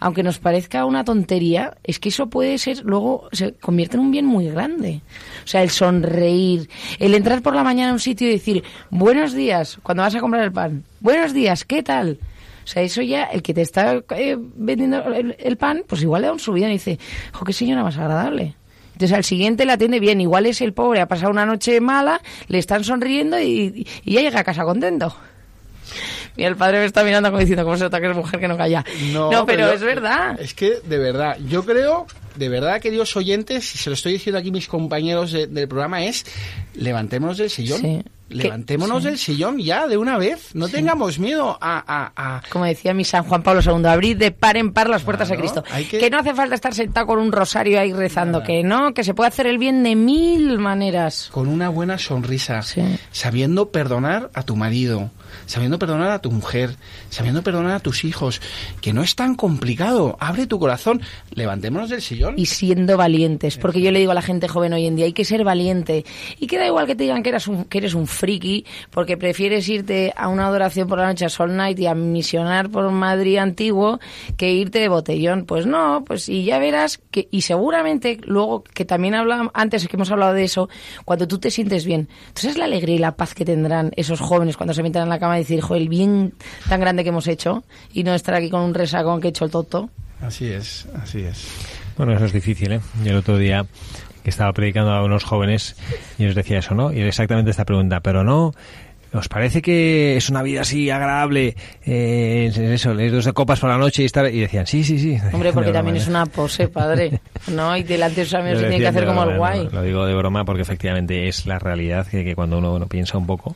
[0.00, 4.10] aunque nos parezca una tontería, es que eso puede ser, luego se convierte en un
[4.10, 5.00] bien muy grande.
[5.44, 6.68] O sea, el sonreír,
[6.98, 10.20] el entrar por la mañana a un sitio y decir, buenos días, cuando vas a
[10.20, 12.18] comprar el pan, buenos días, ¿qué tal?
[12.64, 16.22] O sea, eso ya, el que te está eh, vendiendo el, el, pan, pues igual
[16.22, 16.98] le da un subidón y dice,
[17.32, 18.56] jo, qué señora más agradable.
[18.94, 20.20] Entonces al siguiente la atiende bien.
[20.20, 24.20] Igual es el pobre, ha pasado una noche mala, le están sonriendo y, y ya
[24.20, 25.14] llega a casa contento.
[26.36, 28.48] Y el padre me está mirando como diciendo, ¿cómo se nota que es mujer que
[28.48, 28.84] no calla?
[29.12, 30.40] No, no pero, pero, es verdad.
[30.40, 34.38] Es que, de verdad, yo creo, de verdad, queridos oyentes, y se lo estoy diciendo
[34.38, 36.24] aquí mis compañeros de, del programa, es
[36.74, 37.80] levantémonos del sillón.
[37.80, 38.02] Sí.
[38.30, 39.08] Levantémonos sí.
[39.08, 40.54] del sillón ya de una vez.
[40.54, 40.72] No sí.
[40.72, 44.56] tengamos miedo a, a, a, Como decía mi San Juan Pablo II, abrir de par
[44.56, 45.62] en par las puertas de Cristo.
[45.90, 45.98] Que...
[45.98, 46.10] que...
[46.10, 49.28] no hace falta estar sentado con un rosario ahí rezando, que no, que se puede
[49.28, 51.28] hacer el bien de mil maneras.
[51.32, 52.60] Con una buena sonrisa,
[53.12, 55.10] sabiendo perdonar a tu marido,
[55.46, 56.76] sabiendo perdonar a tu mujer,
[57.10, 58.40] sabiendo perdonar a tus hijos,
[58.80, 60.16] que no es tan complicado.
[60.20, 61.00] Abre tu corazón,
[61.32, 62.34] levantémonos del sillón.
[62.36, 65.12] Y siendo valientes, porque yo le digo a la gente joven hoy en día, hay
[65.12, 66.04] que ser valiente.
[66.38, 69.68] Y queda igual que te digan que eres un, que eres un friki, porque prefieres
[69.68, 73.38] irte a una adoración por la noche a Sol Night y a misionar por Madrid
[73.38, 74.00] antiguo
[74.36, 75.44] que irte de botellón.
[75.44, 79.96] Pues no, pues y ya verás que, y seguramente luego, que también hablamos, antes que
[79.96, 80.68] hemos hablado de eso,
[81.04, 84.56] cuando tú te sientes bien, entonces la alegría y la paz que tendrán esos jóvenes
[84.56, 86.34] cuando se metan en la cama y decir, jo, el bien
[86.68, 89.44] tan grande que hemos hecho y no estar aquí con un resacón que he hecho
[89.44, 89.90] el toto.
[90.20, 91.46] Así es, así es.
[91.96, 92.80] Bueno, eso es difícil, ¿eh?
[93.04, 93.66] Yo el otro día
[94.22, 95.76] que estaba predicando a unos jóvenes
[96.18, 96.92] y les decía eso, ¿no?
[96.92, 98.52] Y era exactamente esta pregunta, pero no,
[99.14, 101.56] ¿os parece que es una vida así agradable?
[101.84, 104.32] Eh, eso, leer dos de copas por la noche y estar...
[104.32, 105.16] Y decían, sí, sí, sí.
[105.32, 107.20] Hombre, porque también es una pose, padre.
[107.48, 107.76] ¿No?
[107.76, 109.64] Y delante de sus amigos se tiene que hacer como el guay.
[109.64, 112.86] no, Lo digo de broma porque efectivamente es la realidad que, que cuando uno, uno
[112.86, 113.54] piensa un poco,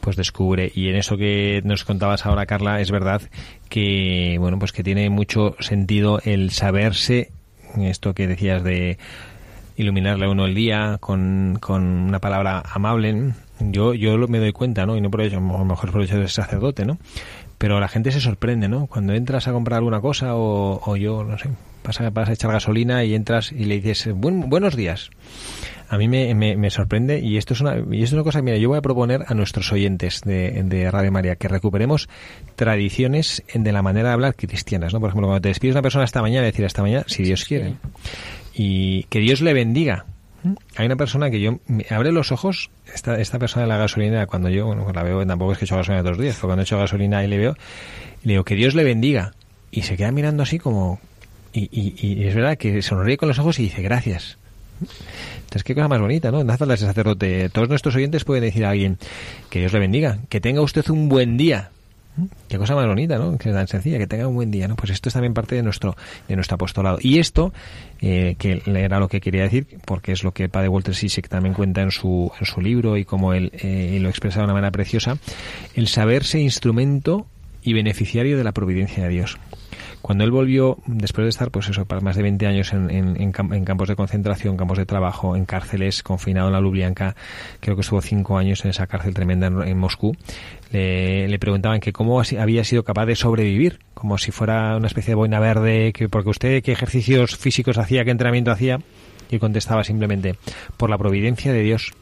[0.00, 0.70] pues descubre.
[0.74, 3.22] Y en eso que nos contabas ahora, Carla, es verdad
[3.68, 7.30] que, bueno, pues que tiene mucho sentido el saberse,
[7.76, 8.98] esto que decías de
[9.76, 13.34] iluminarle a uno el día con, con una palabra amable.
[13.60, 14.96] Yo, yo me doy cuenta, ¿no?
[14.96, 16.98] Y no por ello, a lo mejor por el hecho de ser sacerdote, ¿no?
[17.58, 18.86] Pero la gente se sorprende, ¿no?
[18.86, 21.48] Cuando entras a comprar alguna cosa o, o yo, no sé,
[21.82, 25.08] vas a, vas a echar gasolina y entras y le dices, "Buen- buenos días.
[25.88, 28.42] A mí me, me, me sorprende y esto es una y esto es una cosa,
[28.42, 32.08] mira, yo voy a proponer a nuestros oyentes de, de Radio María que recuperemos
[32.56, 35.00] tradiciones de la manera de hablar cristianas, ¿no?
[35.00, 37.74] Por ejemplo, cuando te despides una persona esta mañana, decir esta mañana, si Dios quiere.
[38.54, 40.06] Y que Dios le bendiga.
[40.76, 44.26] Hay una persona que yo me abre los ojos, esta, esta persona de la gasolina,
[44.26, 46.62] cuando yo, bueno, la veo, tampoco es que he hecho gasolina todos días, pero cuando
[46.62, 47.56] he hecho gasolina y le veo,
[48.22, 49.34] le digo que Dios le bendiga.
[49.70, 51.00] Y se queda mirando así como,
[51.52, 54.38] y, y, y es verdad que sonríe con los ojos y dice gracias.
[54.80, 56.44] Entonces, qué cosa más bonita, ¿no?
[56.56, 57.48] Ser sacerdote.
[57.48, 58.98] Todos nuestros oyentes pueden decir a alguien
[59.50, 61.70] que Dios le bendiga, que tenga usted un buen día.
[62.48, 63.36] Qué cosa más bonita, ¿no?
[63.36, 64.76] Que es tan sencilla, que tenga un buen día, ¿no?
[64.76, 65.96] Pues esto es también parte de nuestro,
[66.28, 66.98] de nuestro apostolado.
[67.00, 67.52] Y esto,
[68.00, 71.54] eh, que era lo que quería decir, porque es lo que padre Walter Sisek también
[71.54, 74.70] cuenta en su, en su libro y como él eh, lo expresa de una manera
[74.70, 75.18] preciosa,
[75.74, 77.26] el saberse instrumento
[77.62, 79.38] y beneficiario de la providencia de Dios.
[80.06, 83.20] Cuando él volvió, después de estar, pues eso, para más de 20 años en, en-
[83.20, 87.16] en cam- en campos de concentración, campos de trabajo, en cárceles, confinado en la Lublianka,
[87.58, 90.14] creo que estuvo cinco años en esa cárcel tremenda en, Moscú,
[90.70, 95.10] le, le preguntaban que cómo había sido capaz de sobrevivir, como si fuera una especie
[95.10, 98.78] de boina verde, que porque usted qué ejercicios físicos hacía, qué entrenamiento hacía,
[99.28, 100.36] y contestaba simplemente,
[100.76, 101.94] por la providencia de Dios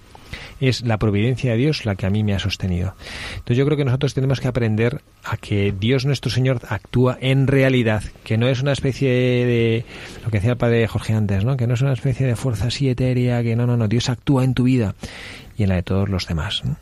[0.60, 2.94] es la providencia de Dios la que a mí me ha sostenido.
[3.32, 7.46] Entonces yo creo que nosotros tenemos que aprender a que Dios nuestro Señor actúa en
[7.46, 9.84] realidad, que no es una especie de
[10.24, 11.56] lo que decía el padre Jorge antes, ¿no?
[11.56, 14.44] Que no es una especie de fuerza así etérea, que no, no, no, Dios actúa
[14.44, 14.94] en tu vida
[15.56, 16.62] y en la de todos los demás.
[16.64, 16.76] ¿no?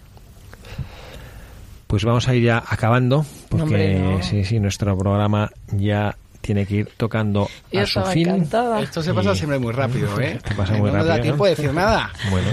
[1.87, 4.23] Pues vamos a ir ya acabando, porque Hombre, no.
[4.23, 8.29] sí, sí, nuestro programa ya tiene que ir tocando Yo a su fin.
[8.29, 8.81] encantada.
[8.81, 10.33] Esto se pasa Y- siempre muy rápido, ¿eh?
[10.39, 11.51] Esto pasa muy no nos da rápido, tiempo ¿no?
[11.51, 12.11] de decir nada.
[12.31, 12.49] Bueno,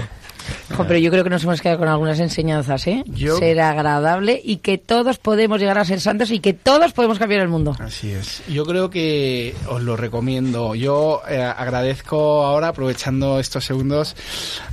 [0.76, 3.02] Jo, pero yo creo que nos hemos quedado con algunas enseñanzas, ¿eh?
[3.06, 7.18] Yo- Ser agradable y que todos podemos llegar a ser santos y que todos podemos
[7.18, 7.76] cambiar el mundo.
[7.80, 8.42] Así es.
[8.48, 10.74] Yo creo que os lo recomiendo.
[10.74, 14.14] Yo eh, agradezco ahora, aprovechando estos segundos,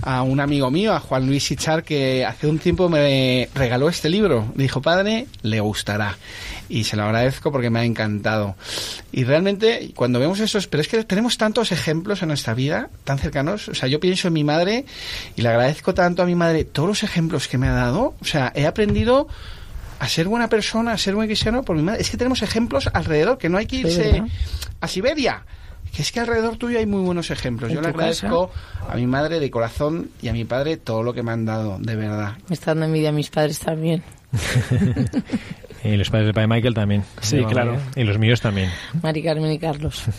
[0.01, 4.09] a un amigo mío, a Juan Luis Ichar, que hace un tiempo me regaló este
[4.09, 4.51] libro.
[4.55, 6.18] Me dijo, padre, le gustará.
[6.70, 8.55] Y se lo agradezco porque me ha encantado.
[9.13, 10.68] Y realmente, cuando vemos esos...
[10.68, 13.70] Pero es que tenemos tantos ejemplos en nuestra vida, tan cercanos.
[13.70, 14.84] O sea, yo pienso en mi madre
[15.38, 18.16] y le agradezco tanto a mi madre todos los ejemplos que me ha dado.
[18.22, 19.28] O sea, he aprendido
[19.99, 22.01] a ser buena persona, a ser buen cristiano por mi madre.
[22.01, 24.24] Es que tenemos ejemplos alrededor, que no hay que irse
[24.80, 25.43] a Siberia.
[25.93, 27.72] Que es que alrededor tuyo hay muy buenos ejemplos.
[27.72, 28.51] ¿En Yo le agradezco
[28.88, 31.78] a mi madre de corazón y a mi padre todo lo que me han dado,
[31.80, 32.34] de verdad.
[32.47, 34.03] Me está dando envidia a mis padres también.
[35.88, 37.03] y los padres del padre Michael también.
[37.21, 37.71] Sí, claro.
[37.73, 37.85] María.
[37.95, 38.69] Y los míos también.
[39.01, 40.03] Mari Carmen y Carlos.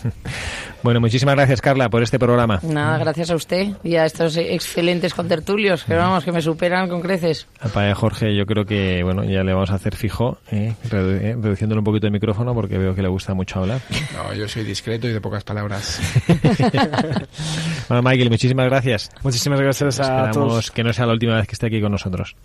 [0.81, 2.61] Bueno, muchísimas gracias, Carla, por este programa.
[2.63, 7.01] Nada, gracias a usted y a estos excelentes contertulios que vamos, que me superan con
[7.01, 7.47] creces.
[7.59, 10.73] Al padre Jorge, yo creo que, bueno, ya le vamos a hacer fijo, ¿eh?
[10.89, 13.81] Redu- eh, reduciéndole un poquito el micrófono porque veo que le gusta mucho hablar.
[14.15, 15.99] No, yo soy discreto y de pocas palabras.
[17.89, 19.09] Bueno, Michael, muchísimas gracias.
[19.23, 20.71] Muchísimas gracias a Esperamos todos.
[20.71, 22.35] que no sea la última vez que esté aquí con nosotros.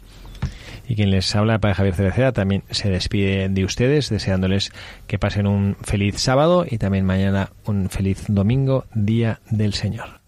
[0.86, 4.72] Y quien les habla, padre Javier Cereceda, también se despide de ustedes, deseándoles
[5.06, 9.74] que pasen un feliz sábado y también mañana un feliz domingo, Día del.
[9.74, 10.23] Señor,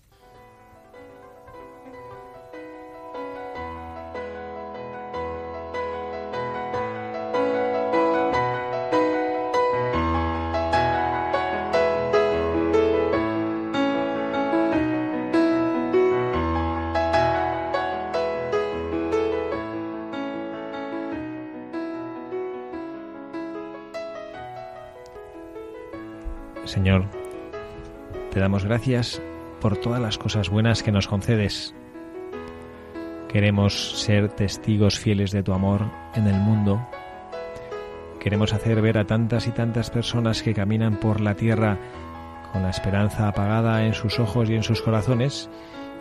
[28.77, 29.22] gracias
[29.62, 31.74] por todas las cosas buenas que nos concedes.
[33.27, 36.87] Queremos ser testigos fieles de tu amor en el mundo.
[38.20, 41.79] Queremos hacer ver a tantas y tantas personas que caminan por la tierra
[42.53, 45.49] con la esperanza apagada en sus ojos y en sus corazones,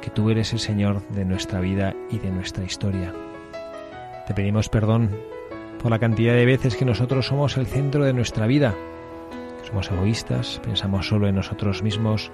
[0.02, 3.14] que tú eres el Señor de nuestra vida y de nuestra historia.
[4.28, 5.12] Te pedimos perdón
[5.82, 8.76] por la cantidad de veces que nosotros somos el centro de nuestra vida.
[9.66, 12.32] Somos egoístas, pensamos solo en nosotros mismos,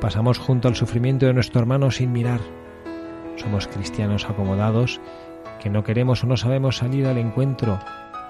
[0.00, 2.40] pasamos junto al sufrimiento de nuestro hermano sin mirar.
[3.36, 5.00] Somos cristianos acomodados
[5.60, 7.78] que no queremos o no sabemos salir al encuentro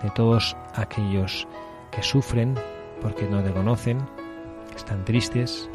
[0.03, 1.47] de todos aquellos
[1.91, 2.55] que sufren
[3.03, 3.99] porque no te conocen,
[4.71, 5.69] que están tristes,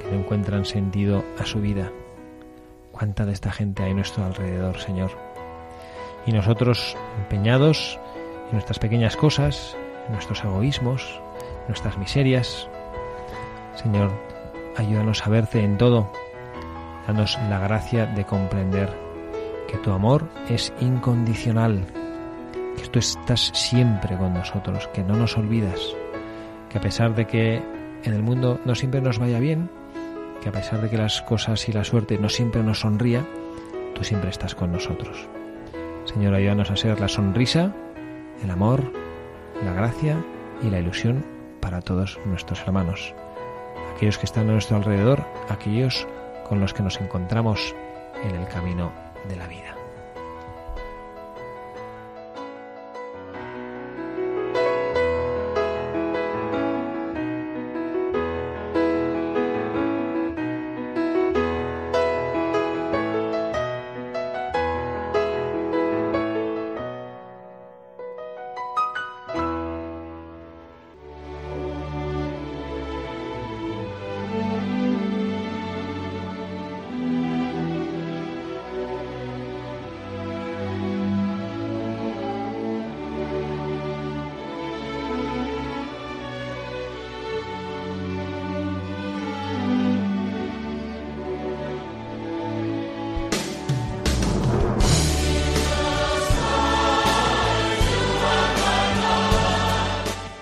[0.00, 1.90] que no encuentran sentido a su vida.
[2.92, 5.10] ¿Cuánta de esta gente hay a nuestro alrededor, Señor?
[6.26, 7.98] Y nosotros empeñados
[8.46, 9.76] en nuestras pequeñas cosas,
[10.06, 11.20] en nuestros egoísmos,
[11.62, 12.68] en nuestras miserias.
[13.76, 14.10] Señor,
[14.78, 16.10] ayúdanos a verte en todo.
[17.06, 18.88] Danos la gracia de comprender
[19.66, 21.84] que tu amor es incondicional,
[22.76, 25.80] que tú estás siempre con nosotros, que no nos olvidas,
[26.70, 27.56] que a pesar de que
[28.04, 29.68] en el mundo no siempre nos vaya bien,
[30.42, 33.26] que a pesar de que las cosas y la suerte no siempre nos sonría,
[33.94, 35.26] tú siempre estás con nosotros.
[36.04, 37.74] Señor, ayúdanos a ser la sonrisa,
[38.42, 38.92] el amor,
[39.64, 40.24] la gracia
[40.62, 41.24] y la ilusión
[41.60, 43.14] para todos nuestros hermanos,
[43.98, 46.06] aquellos que están a nuestro alrededor, aquellos
[46.48, 47.74] con los que nos encontramos
[48.22, 48.92] en el camino
[49.28, 49.77] de la vida.